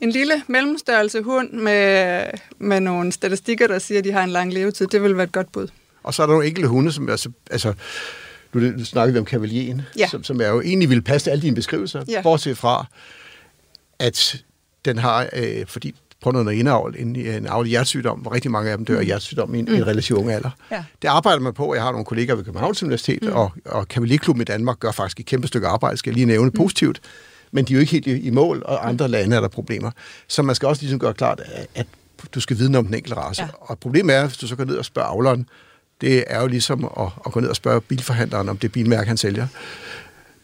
[0.00, 2.24] en lille mellemstørrelse hund med,
[2.58, 5.32] med nogle statistikker, der siger, at de har en lang levetid, det vil være et
[5.32, 5.68] godt bud.
[6.02, 7.74] Og så er der nogle enkelte hunde, som altså, altså
[8.54, 10.08] nu snakkede vi om kavalien, ja.
[10.08, 12.22] som, som er jo egentlig vil passe til alle dine beskrivelser, ja.
[12.22, 12.86] bortset fra,
[13.98, 14.42] at
[14.84, 15.94] den har, øh, fordi
[16.26, 19.06] på noget indavl, en, en avlig hjertesygdom, hvor rigtig mange af dem dør af mm.
[19.06, 19.74] hjertesygdom i en, mm.
[19.74, 20.50] en relativt ung alder.
[20.70, 20.84] Ja.
[21.02, 21.74] Det arbejder man på.
[21.74, 23.32] Jeg har nogle kollegaer ved Københavns Universitet, mm.
[23.32, 26.46] og, og Kavalierklubben i Danmark gør faktisk et kæmpe stykke arbejde, skal jeg lige nævne
[26.46, 26.56] mm.
[26.56, 27.00] positivt.
[27.52, 29.90] Men de er jo ikke helt i, i mål, og andre lande er der problemer.
[30.28, 31.86] Så man skal også ligesom gøre klart, at, at
[32.34, 33.42] du skal vide om den enkelte race.
[33.42, 33.48] Ja.
[33.60, 35.48] Og problemet er, hvis du så går ned og spørger avleren,
[36.00, 39.16] det er jo ligesom at, at gå ned og spørge bilforhandleren, om det bilmærke, han
[39.16, 39.46] sælger,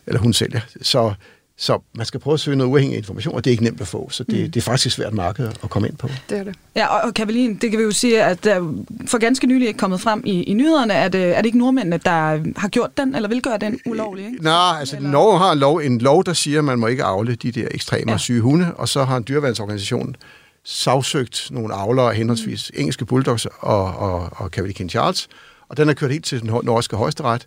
[0.06, 0.60] eller hun sælger.
[0.82, 1.14] Så,
[1.56, 3.86] så man skal prøve at søge noget uafhængig information, og det er ikke nemt at
[3.86, 4.50] få, så det, mm.
[4.50, 6.08] det er faktisk svært marked at komme ind på.
[6.30, 6.54] Det er det.
[6.76, 9.78] Ja, og, og Kavalin, det kan vi jo sige, at der for ganske nylig ikke
[9.78, 13.28] kommet frem i, i nyhederne, at er det ikke nordmændene, der har gjort den, eller
[13.28, 14.26] vil gøre den ulovlig?
[14.26, 14.42] Ikke?
[14.42, 15.10] Nej, altså eller?
[15.10, 17.68] Norge har en lov, en lov, der siger, at man må ikke afle de der
[17.70, 18.18] ekstreme ja.
[18.18, 20.16] syge hunde, og så har en dyreværnsorganisation
[20.64, 22.80] sagsøgt nogle avlere, henholdsvis mm.
[22.80, 25.28] engelske bulldogs og, og, og Cavalier Charles,
[25.68, 27.44] og den er kørt helt til den norske højesteret.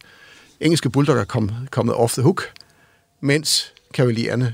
[0.60, 2.43] Engelske bulldog er kom, kommet off the hook.
[3.22, 4.53] mens kavaliererne,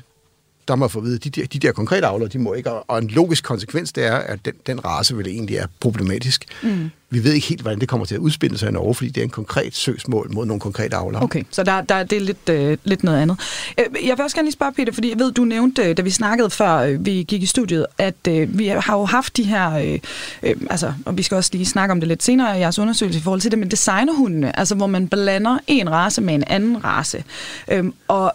[0.67, 2.71] der må få at vide, de der, de der konkrete avlere, de må ikke.
[2.71, 6.45] Og en logisk konsekvens, det er, at den, den race vel egentlig er problematisk.
[6.63, 6.89] Mm.
[7.09, 9.21] Vi ved ikke helt, hvordan det kommer til at udspille sig i Norge, fordi det
[9.21, 11.23] er en konkret søgsmål mod nogle konkrete avlere.
[11.23, 13.37] Okay, så der, der, det er lidt, øh, lidt noget andet.
[13.77, 16.01] Øh, Jeg vil også gerne lige spørge, Peter, fordi jeg ved, du nævnte, øh, da
[16.01, 19.43] vi snakkede før øh, vi gik i studiet, at øh, vi har jo haft de
[19.43, 19.99] her, øh,
[20.43, 23.19] øh, altså, og vi skal også lige snakke om det lidt senere i jeres undersøgelse
[23.19, 26.83] i forhold til det med designerhundene, altså hvor man blander en race med en anden
[26.83, 27.23] race.
[27.71, 28.33] Øh, og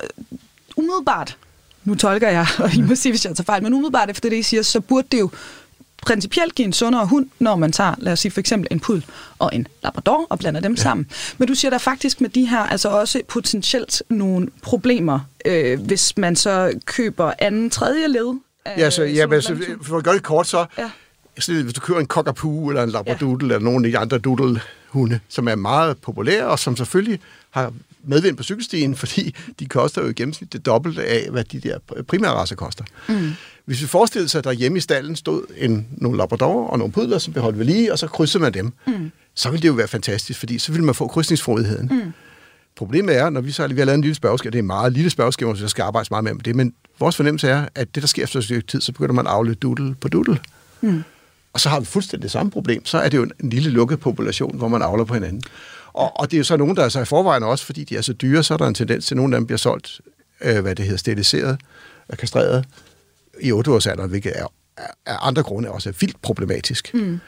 [0.77, 1.37] umiddelbart,
[1.85, 4.37] nu tolker jeg, og I må sige, hvis jeg tager fejl, men umiddelbart efter det,
[4.37, 5.31] I siger, så burde det jo
[6.03, 9.05] principielt give en sundere hund, når man tager, lad os sige for eksempel en pudel
[9.39, 10.83] og en labrador og blander dem ja.
[10.83, 11.07] sammen.
[11.39, 16.17] Men du siger der faktisk med de her altså også potentielt nogle problemer, øh, hvis
[16.17, 18.35] man så køber anden, tredje led.
[18.65, 20.91] af Ja, så, ja, men, så, for at gøre det kort, så Ja.
[21.39, 23.55] så hvis du kører en cockapoo eller en labradoodle ja.
[23.55, 27.21] eller nogle af de andre doodle-hunde, som er meget populære, og som selvfølgelig
[27.51, 27.73] har
[28.09, 31.79] medvind på cykelstien, fordi de koster jo i gennemsnit det dobbelte af, hvad de der
[32.09, 32.85] primære racer koster.
[33.09, 33.33] Mm.
[33.65, 36.93] Hvis vi forestiller sig, at der hjemme i stallen stod en, nogle labradorer og nogle
[36.93, 39.11] pudler, som blev holdt ved lige, og så krydsede man dem, mm.
[39.35, 41.89] så ville det jo være fantastisk, fordi så ville man få krydsningsfrodigheden.
[41.93, 42.13] Mm.
[42.77, 44.93] Problemet er, når vi så vi har lavet en lille spørgeskema, det er en meget
[44.93, 48.03] lille spørgeskema, så der skal arbejdes meget med det, men vores fornemmelse er, at det,
[48.03, 50.39] der sker efter et stykke tid, så begynder man at aflede doodle på doodle.
[50.81, 51.03] Mm.
[51.53, 52.87] Og så har vi fuldstændig det samme problem.
[52.87, 55.43] Så er det jo en lille lukket population, hvor man avler på hinanden.
[55.97, 57.97] Og, og det er jo så nogen, der er så i forvejen også, fordi de
[57.97, 60.01] er så dyre, så er der en tendens til, at nogle af dem bliver solgt,
[60.41, 61.61] øh, hvad det hedder, steriliseret
[62.09, 62.65] og kastreret
[63.41, 64.47] i 8-årsalderen, hvilket er,
[65.07, 66.95] er andre grunde også er vildt problematisk.
[66.95, 67.21] Mm.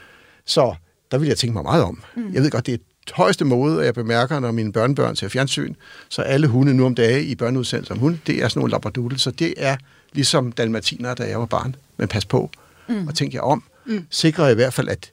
[0.44, 0.74] Så
[1.10, 2.02] der vil jeg tænke mig meget om.
[2.16, 2.34] Mm.
[2.34, 2.78] Jeg ved godt, det er
[3.14, 5.74] højeste måde, og jeg bemærker, når mine børnebørn ser fjernsyn,
[6.08, 9.18] så alle hunde nu om dage i børneudsendelser om hunde, det er sådan nogle labradoodle,
[9.18, 9.76] så det er
[10.12, 11.76] ligesom dalmatiner, da jeg var barn.
[11.96, 12.50] Men pas på,
[12.88, 13.06] mm.
[13.06, 13.62] og tænk jer om.
[13.86, 14.06] Mm.
[14.10, 15.10] Sikre i hvert fald, at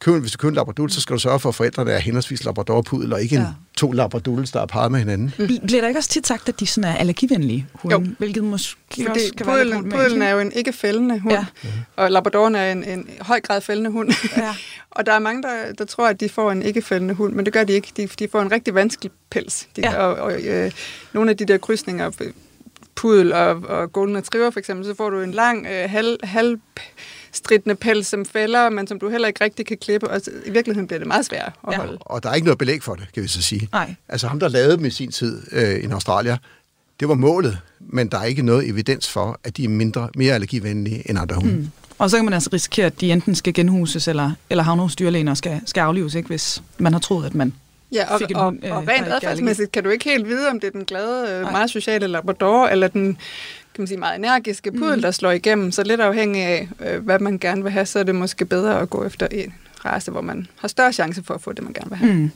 [0.00, 2.44] køb, hvis du køber en labradoodle, så skal du sørge for, at forældrene er henholdsvis
[2.44, 3.40] labrador og pudel, og ikke ja.
[3.40, 5.32] en, to labradoodles, der er parret med hinanden.
[5.38, 8.06] Bl- Bliver der ikke også tit sagt, at de sådan er allergivenlige hunde, Jo.
[8.18, 11.34] hvilket måske Fordi også kan være pudelen, problematisk, pudelen er jo en ikke fældende hund,
[11.34, 11.46] Ja.
[11.64, 11.68] ja.
[11.96, 14.12] og labradoren er en, en høj grad fældende hund.
[14.36, 14.54] Ja.
[14.90, 17.44] og der er mange, der, der tror, at de får en ikke fældende hund, men
[17.44, 17.88] det gør de ikke.
[17.96, 19.68] De, de får en rigtig vanskelig pels.
[19.76, 19.90] De, Ja.
[19.92, 19.98] ja.
[19.98, 20.70] Og, og øh,
[21.12, 22.32] nogle af de der krydsninger, øh,
[22.94, 26.58] pudel og, og golden retriever for eksempel, så får du en lang, øh, halv, halv
[27.36, 30.86] stridende pels, som fælder, men som du heller ikke rigtig kan klippe, og i virkeligheden
[30.86, 31.78] bliver det meget svært at Ja.
[31.78, 31.98] holde.
[32.00, 33.68] Og der er ikke noget belæg for det, kan vi så sige.
[33.72, 33.94] Nej.
[34.08, 36.36] Altså ham, der lavede dem i sin tid øh, i Australien,
[37.00, 40.34] det var målet, men der er ikke noget evidens for, at de er mindre, mere
[40.34, 41.52] allergivenlige end andre hunde.
[41.56, 41.70] Mm.
[41.98, 44.96] Og så kan man altså risikere, at de enten skal genhuses, eller, eller havne hos
[44.96, 47.52] dyrlægen og skal, skal aflives, ikke, hvis man har troet, at man...
[47.92, 50.48] Ja, og, fik en og, hund, øh, og rent adfærdsmæssigt kan du ikke helt vide,
[50.48, 53.18] om det er den glade, øh, meget sociale labrador, eller den
[53.76, 55.02] kan man sige, meget energiske pudel, mm.
[55.02, 55.72] der slår igennem.
[55.72, 58.80] Så lidt afhængig af, øh, hvad man gerne vil have, så er det måske bedre
[58.80, 59.54] at gå efter en
[59.84, 62.14] race, hvor man har større chance for at få det, man gerne vil have.
[62.14, 62.30] Mm.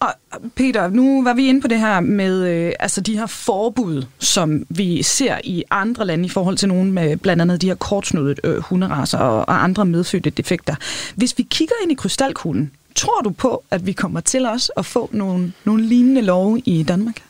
[0.00, 0.14] Og
[0.54, 4.66] Peter, nu var vi inde på det her med øh, altså de her forbud, som
[4.68, 8.34] vi ser i andre lande i forhold til nogle med blandt andet de her kortsnudede
[8.44, 10.74] øh, hunderaser og, og andre medfødte defekter.
[11.16, 14.86] Hvis vi kigger ind i krystalkuglen, tror du på, at vi kommer til os at
[14.86, 17.22] få nogle, nogle lignende love i Danmark?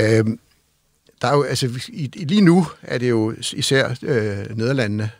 [0.00, 0.38] Øhm,
[1.22, 5.10] der er jo, altså, i, i, lige nu er det jo især øh, Nederlandene,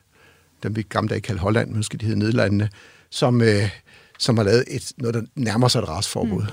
[0.63, 2.69] dem vi gamle dage kaldte Holland, måske de hedder Nederlandene,
[3.11, 3.71] som, øh,
[4.19, 6.43] som har lavet et, noget, der nærmer sig et rasforbud.
[6.43, 6.49] Mm.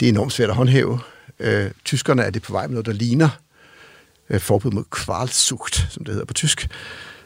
[0.00, 1.00] Det er enormt svært at håndhæve.
[1.40, 3.28] Øh, tyskerne er det på vej med noget, der ligner
[4.30, 6.68] øh, forbud mod kvalsugt, som det hedder på tysk.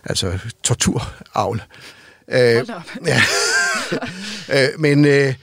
[0.04, 1.62] Altså torturavl.
[2.28, 2.68] Øh,
[3.06, 3.22] ja.
[4.54, 5.34] øh, men øh,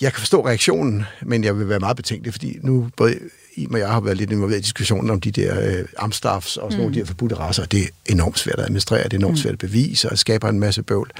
[0.00, 3.18] jeg kan forstå reaktionen, men jeg vil være meget betænkelig, fordi nu både
[3.56, 6.72] I og jeg har været lidt involveret i diskussionen om de der øh, amstaffs og
[6.72, 6.76] sådan mm.
[6.76, 9.18] nogle af de her forbudte racer, og det er enormt svært at administrere, det er
[9.18, 11.10] enormt svært at bevise, og det skaber en masse bøvl.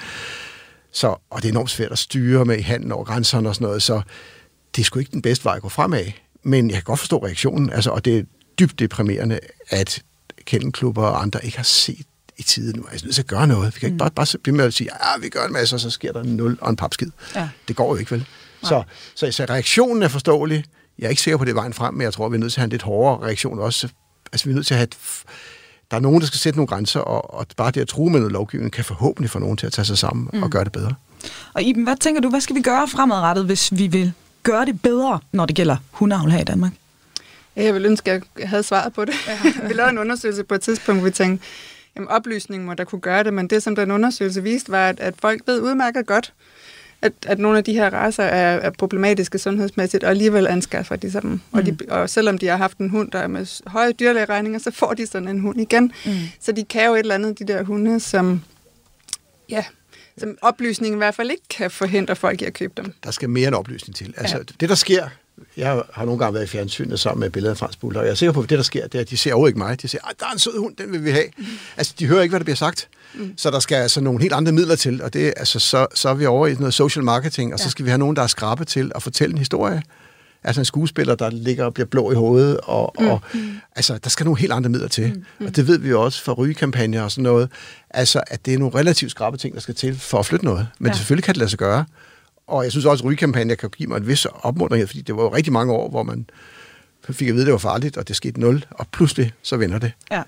[0.93, 3.67] Så, og det er enormt svært at styre med i handen over grænserne og sådan
[3.67, 4.03] noget, så
[4.77, 6.05] det er sgu ikke den bedste vej at gå fremad.
[6.43, 8.23] Men jeg kan godt forstå reaktionen, altså, og det er
[8.59, 10.03] dybt deprimerende, at
[10.45, 12.07] kennelklubber og andre ikke har set
[12.39, 12.87] i tide nu.
[12.91, 13.75] Altså, nødt til at gøre noget.
[13.75, 15.81] Vi kan ikke bare, bare blive med at sige, at vi gør en masse, og
[15.81, 17.11] så sker der en nul og en papskid.
[17.35, 17.49] Ja.
[17.69, 18.27] Det går jo ikke, vel?
[18.63, 18.83] Så,
[19.15, 20.65] så, så reaktionen er forståelig.
[20.99, 22.41] Jeg er ikke sikker på, at det er vejen frem, men jeg tror, vi er
[22.41, 23.89] nødt til at have en lidt hårdere reaktion også.
[24.33, 24.97] Altså, vi er nødt til at have et,
[25.91, 28.21] der er nogen, der skal sætte nogle grænser, og, og bare det at true med
[28.21, 30.43] noget lovgivning, kan forhåbentlig få nogen til at tage sig sammen mm.
[30.43, 30.95] og gøre det bedre.
[31.55, 34.13] Og Iben, hvad tænker du, hvad skal vi gøre fremadrettet, hvis vi vil
[34.43, 36.73] gøre det bedre, når det gælder hundeavl her i Danmark?
[37.57, 39.15] Jeg ville ønske, at jeg havde svaret på det.
[39.69, 41.47] vi lavede en undersøgelse på et tidspunkt, hvor vi tænkte,
[41.97, 45.01] jamen oplysning må der kunne gøre det, men det, som den undersøgelse viste, var, at,
[45.01, 46.33] at folk ved udmærket godt,
[47.03, 51.11] at, at nogle af de her raser er, er problematiske sundhedsmæssigt, og alligevel anskaffer de
[51.11, 51.31] sig dem.
[51.31, 51.41] Mm.
[51.53, 54.71] Og, de, og selvom de har haft en hund, der er med høje dyrlægeregninger, så
[54.71, 55.93] får de sådan en hund igen.
[56.07, 56.13] Mm.
[56.41, 58.43] Så de kan jo et eller andet, de der hunde, som,
[59.49, 59.65] ja,
[60.19, 62.93] som oplysningen i hvert fald ikke kan forhindre folk i at købe dem.
[63.05, 64.15] Der skal mere end oplysning til.
[64.17, 64.43] Altså, Ja.
[64.61, 65.09] det, der sker,
[65.57, 68.11] jeg har nogle gange været i fjernsynet sammen med billeder af Frans Bulldog, og jeg
[68.11, 69.83] er sikker på, at det, der sker, det er, at de ser overhovedet ikke mig.
[69.83, 71.25] De siger, at der er en sød hund, den vil vi have.
[71.39, 71.45] Mm.
[71.77, 72.89] Altså, de hører ikke, hvad der bliver sagt.
[73.15, 73.33] Mm.
[73.37, 76.15] Så der skal altså nogle helt andre midler til, og det, altså, så, så er
[76.15, 77.65] vi over i noget social marketing, og ja.
[77.65, 79.83] så skal vi have nogen, der er skrabe til at fortælle en historie.
[80.45, 83.07] Altså en skuespiller, der ligger og bliver blå i hovedet, og, mm.
[83.07, 83.21] og
[83.77, 85.09] altså, der skal nogle helt andre midler til.
[85.09, 85.25] Mm.
[85.39, 85.47] mm.
[85.47, 87.51] Og det ved vi jo også fra rygekampagner og sådan noget,
[87.91, 90.69] altså, at det er nogle relativt skrabe ting, der skal til for at flytte noget.
[90.79, 90.97] Men ja.
[90.97, 91.85] selvfølgelig kan det lade sig gøre.
[92.47, 95.23] Og jeg synes også, at rygekampagner kan give mig en vis opmuntring, fordi det var
[95.23, 96.27] jo rigtig mange år, hvor man
[97.11, 99.79] fik at vide, at det var farligt, og det skete nul, og pludselig så vender
[99.79, 99.93] det.
[100.11, 100.23] Ja.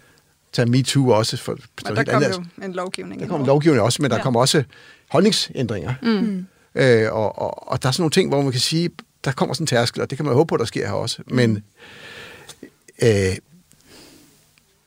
[0.55, 1.37] Tag MeToo også.
[1.37, 3.21] For, men der kom jo en lovgivning.
[3.21, 4.23] Der kom en lovgivning også, men der ja.
[4.23, 4.65] kom også
[5.11, 5.95] holdningsændringer.
[6.03, 6.47] Mm.
[6.75, 8.91] Øh, og, og, og der er sådan nogle ting, hvor man kan sige,
[9.25, 11.23] der kommer sådan en tærskel, og det kan man håbe på, der sker her også.
[11.27, 11.63] Men
[13.03, 13.09] øh,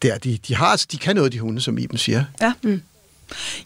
[0.01, 2.26] der, de, de, har, de kan noget, de hunde, som Iben siger.
[2.41, 2.53] Ja.
[2.63, 2.82] Mm.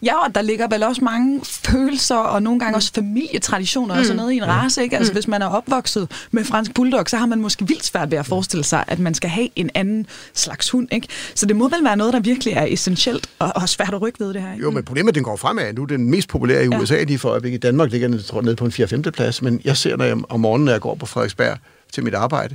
[0.02, 4.00] Ja, og der ligger vel også mange følelser, og nogle gange også familietraditioner mm.
[4.00, 4.96] og sådan noget i en race, ikke?
[4.96, 5.14] Altså, mm.
[5.14, 8.26] hvis man er opvokset med fransk bulldog, så har man måske vildt svært ved at
[8.26, 11.08] forestille sig, at man skal have en anden slags hund, ikke?
[11.34, 14.20] Så det må vel være noget, der virkelig er essentielt og, og svært at rykke
[14.20, 14.64] ved det her, ikke?
[14.64, 15.72] Jo, men problemet den går fremad.
[15.72, 17.02] Nu er den mest populære i USA, ja.
[17.02, 19.10] lige for at i Danmark ligger den tror, nede på en 4-5.
[19.10, 21.58] plads, men jeg ser, når jeg om morgenen, når jeg går på Frederiksberg
[21.92, 22.54] til mit arbejde,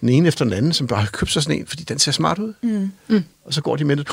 [0.00, 2.12] den ene efter den anden, som bare har købt sig sådan en, fordi den ser
[2.12, 2.52] smart ud.
[2.62, 2.90] Mm.
[3.08, 3.24] Mm.
[3.44, 4.08] Og så går de med det,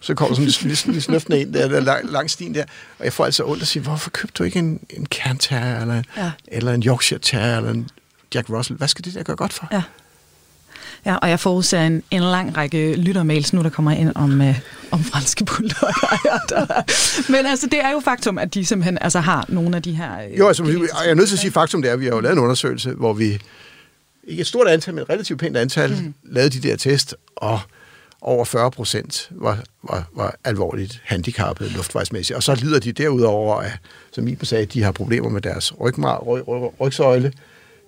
[0.00, 2.64] så kommer sådan en lille snøftende ind der, der lang, lang stien der,
[2.98, 5.38] og jeg får altså ondt at sige, hvorfor købte du ikke en, en Cairn
[5.82, 6.30] eller, ja.
[6.46, 7.88] eller en Yorkshire Terrier, eller en
[8.34, 8.76] Jack Russell?
[8.78, 9.68] Hvad skal det der gøre godt for?
[9.72, 9.82] Ja.
[11.06, 14.58] Ja, og jeg forudser en, en lang række lyttermails nu, der kommer ind om, øh,
[14.90, 16.82] om franske bulldogger.
[17.32, 20.12] Men altså, det er jo faktum, at de simpelthen altså, har nogle af de her...
[20.20, 22.12] Øh, jo, altså, jeg er nødt til at sige faktum, det er, at vi har
[22.12, 23.38] jo lavet en undersøgelse, hvor vi
[24.28, 26.14] ikke et stort antal, men et relativt pænt antal, mm.
[26.24, 27.60] lavede de der test, og
[28.20, 32.36] over 40 procent var, var, var alvorligt handicappet luftvejsmæssigt.
[32.36, 33.72] Og så lider de derudover af,
[34.12, 37.32] som Iben sagde, de har problemer med deres rygmar, ryg, ryg, rygsøjle,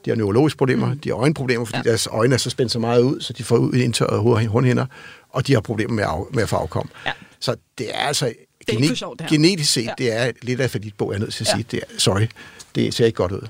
[0.05, 0.99] de har neurologiske problemer, mm.
[0.99, 1.91] de har øjenproblemer, fordi ja.
[1.91, 4.87] deres øjne er så spændt så meget ud, så de får ud indtørret hornhinder,
[5.31, 6.89] og de har problemer med, af, med at få afkom.
[7.07, 7.13] Ja.
[7.41, 8.33] Så det er altså
[8.67, 9.37] det er gene- sjovt, det her.
[9.37, 9.93] genetisk set, ja.
[9.99, 11.55] det er lidt af for bog, jeg er nødt til at ja.
[11.55, 11.67] sige.
[11.71, 12.27] Det er, sorry,
[12.75, 13.49] det ser ikke godt ud.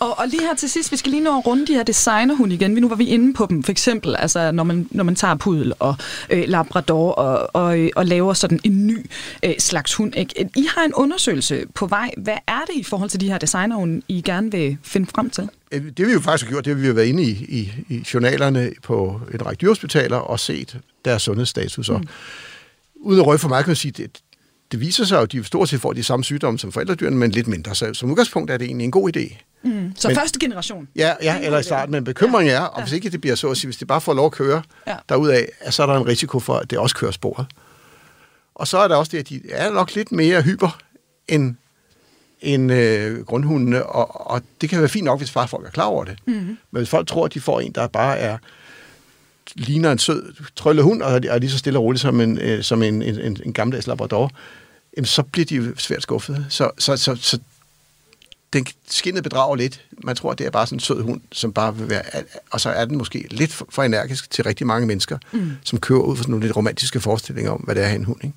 [0.00, 2.54] Og, og lige her til sidst, vi skal lige nå at runde de her designerhunde
[2.54, 2.70] igen.
[2.70, 5.72] Nu var vi inde på dem, for eksempel, altså, når, man, når man tager pudel
[5.78, 5.94] og
[6.30, 9.06] øh, labrador og, og, og laver sådan en ny
[9.44, 10.16] øh, slags hund.
[10.16, 10.50] Ikke?
[10.56, 12.10] I har en undersøgelse på vej.
[12.16, 15.48] Hvad er det i forhold til de her designerhunde, I gerne vil finde frem til?
[15.72, 17.72] Øh, det vi jo faktisk har gjort, det har vi jo været inde i, i,
[17.88, 21.88] i journalerne på en række dyrehospitaler og set deres sundhedsstatus.
[21.88, 22.08] Og mm.
[22.94, 24.20] uden at røge for meget, kan man sige, det,
[24.72, 27.30] det viser sig jo, at de stort set får de samme sygdomme som forældredyrene, men
[27.30, 27.74] lidt mindre.
[27.74, 29.36] Så som udgangspunkt er det egentlig en god idé.
[29.62, 29.92] Mm.
[29.96, 30.88] Så men, første generation?
[30.96, 31.92] Ja, ja eller i starten.
[31.92, 32.56] Men bekymringen ja.
[32.56, 34.32] er, og hvis ikke det bliver så at sige, hvis det bare får lov at
[34.32, 34.96] køre ja.
[35.08, 37.46] derudaf, så er der en risiko for, at det også kører sporet.
[38.54, 40.78] Og så er der også det, at de er nok lidt mere hyper
[41.28, 41.54] end,
[42.40, 45.84] end øh, grundhundene, og, og det kan være fint nok, hvis bare folk er klar
[45.84, 46.18] over det.
[46.26, 46.32] Mm.
[46.32, 48.38] Men hvis folk tror, at de får en, der bare er
[49.54, 52.62] ligner en sød trølle hund, og er lige så stille og roligt som en, øh,
[52.62, 54.30] som en, en, en gammeldags labrador,
[54.96, 56.46] jamen, så bliver de jo svært skuffede.
[56.48, 57.38] Så, så, så, så
[58.52, 59.84] den skinnet bedrager lidt.
[60.04, 62.02] Man tror, det er bare sådan en sød hund, som bare vil være...
[62.50, 65.52] Og så er den måske lidt for energisk til rigtig mange mennesker, mm.
[65.64, 68.24] som kører ud for sådan nogle lidt romantiske forestillinger om, hvad det er en hund.
[68.24, 68.36] Ikke?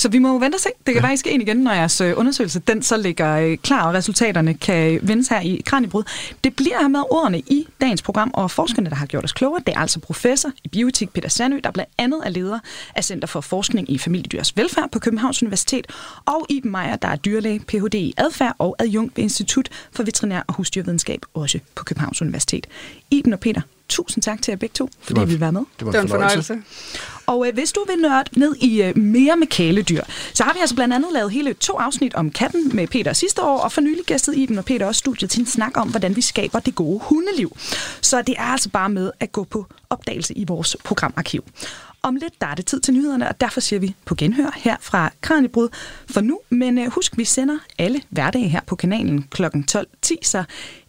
[0.00, 0.68] Så vi må vente og se.
[0.86, 1.08] Det kan ja.
[1.08, 4.98] faktisk ind igen, når jeres øh, undersøgelse den så ligger øh, klar, og resultaterne kan
[5.02, 6.02] vendes her i Kranjebrud.
[6.44, 9.62] Det bliver her med ordene i dagens program, og forskerne, der har gjort os klogere,
[9.66, 12.58] det er altså professor i bioetik Peter Sandø, der blandt andet er leder
[12.94, 15.86] af Center for Forskning i Familiedyrs Velfærd på Københavns Universitet,
[16.26, 17.94] og Iben Meier, der er dyrlæge, Ph.D.
[17.94, 22.66] i adfærd og adjunkt ved Institut for Veterinær og Husdyrvidenskab, også på Københavns Universitet.
[23.10, 25.60] Iben og Peter, tusind tak til jer begge to, fordi vi var med.
[25.78, 26.62] Det var en, det var en fornøjelse.
[27.26, 30.02] Og øh, hvis du vil nørde ned i øh, mere med kæledyr,
[30.34, 33.42] så har vi altså blandt andet lavet hele to afsnit om katten med Peter sidste
[33.42, 35.88] år, og for nylig gæstet i den og Peter også studiet til en snak om,
[35.88, 37.56] hvordan vi skaber det gode hundeliv.
[38.00, 41.44] Så det er altså bare med at gå på opdagelse i vores programarkiv.
[42.02, 44.76] Om lidt der er det tid til nyhederne, og derfor siger vi på genhør her
[44.80, 45.68] fra Kranjebrud
[46.10, 46.40] for nu.
[46.50, 49.44] Men øh, husk, vi sender alle hverdage her på kanalen kl.
[49.44, 50.44] 12.10, så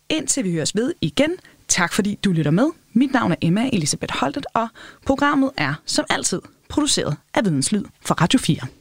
[0.10, 1.32] indtil vi høres ved igen,
[1.72, 2.70] Tak fordi du lytter med.
[2.94, 4.68] Mit navn er Emma Elisabeth Holtet, og
[5.06, 8.81] programmet er som altid produceret af Videnslyd for Radio 4.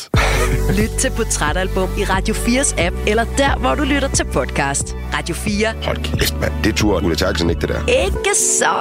[0.00, 0.10] Yes.
[0.78, 4.96] Lyt til Portrætalbum i Radio 4's app, eller der, hvor du lytter til podcast.
[5.14, 5.72] Radio 4.
[5.84, 6.52] Hold kæft, mand.
[6.64, 7.86] Det tror Ulla Terkelsen ikke, det der.
[8.06, 8.74] Ikke så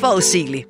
[0.00, 0.66] forudsigeligt.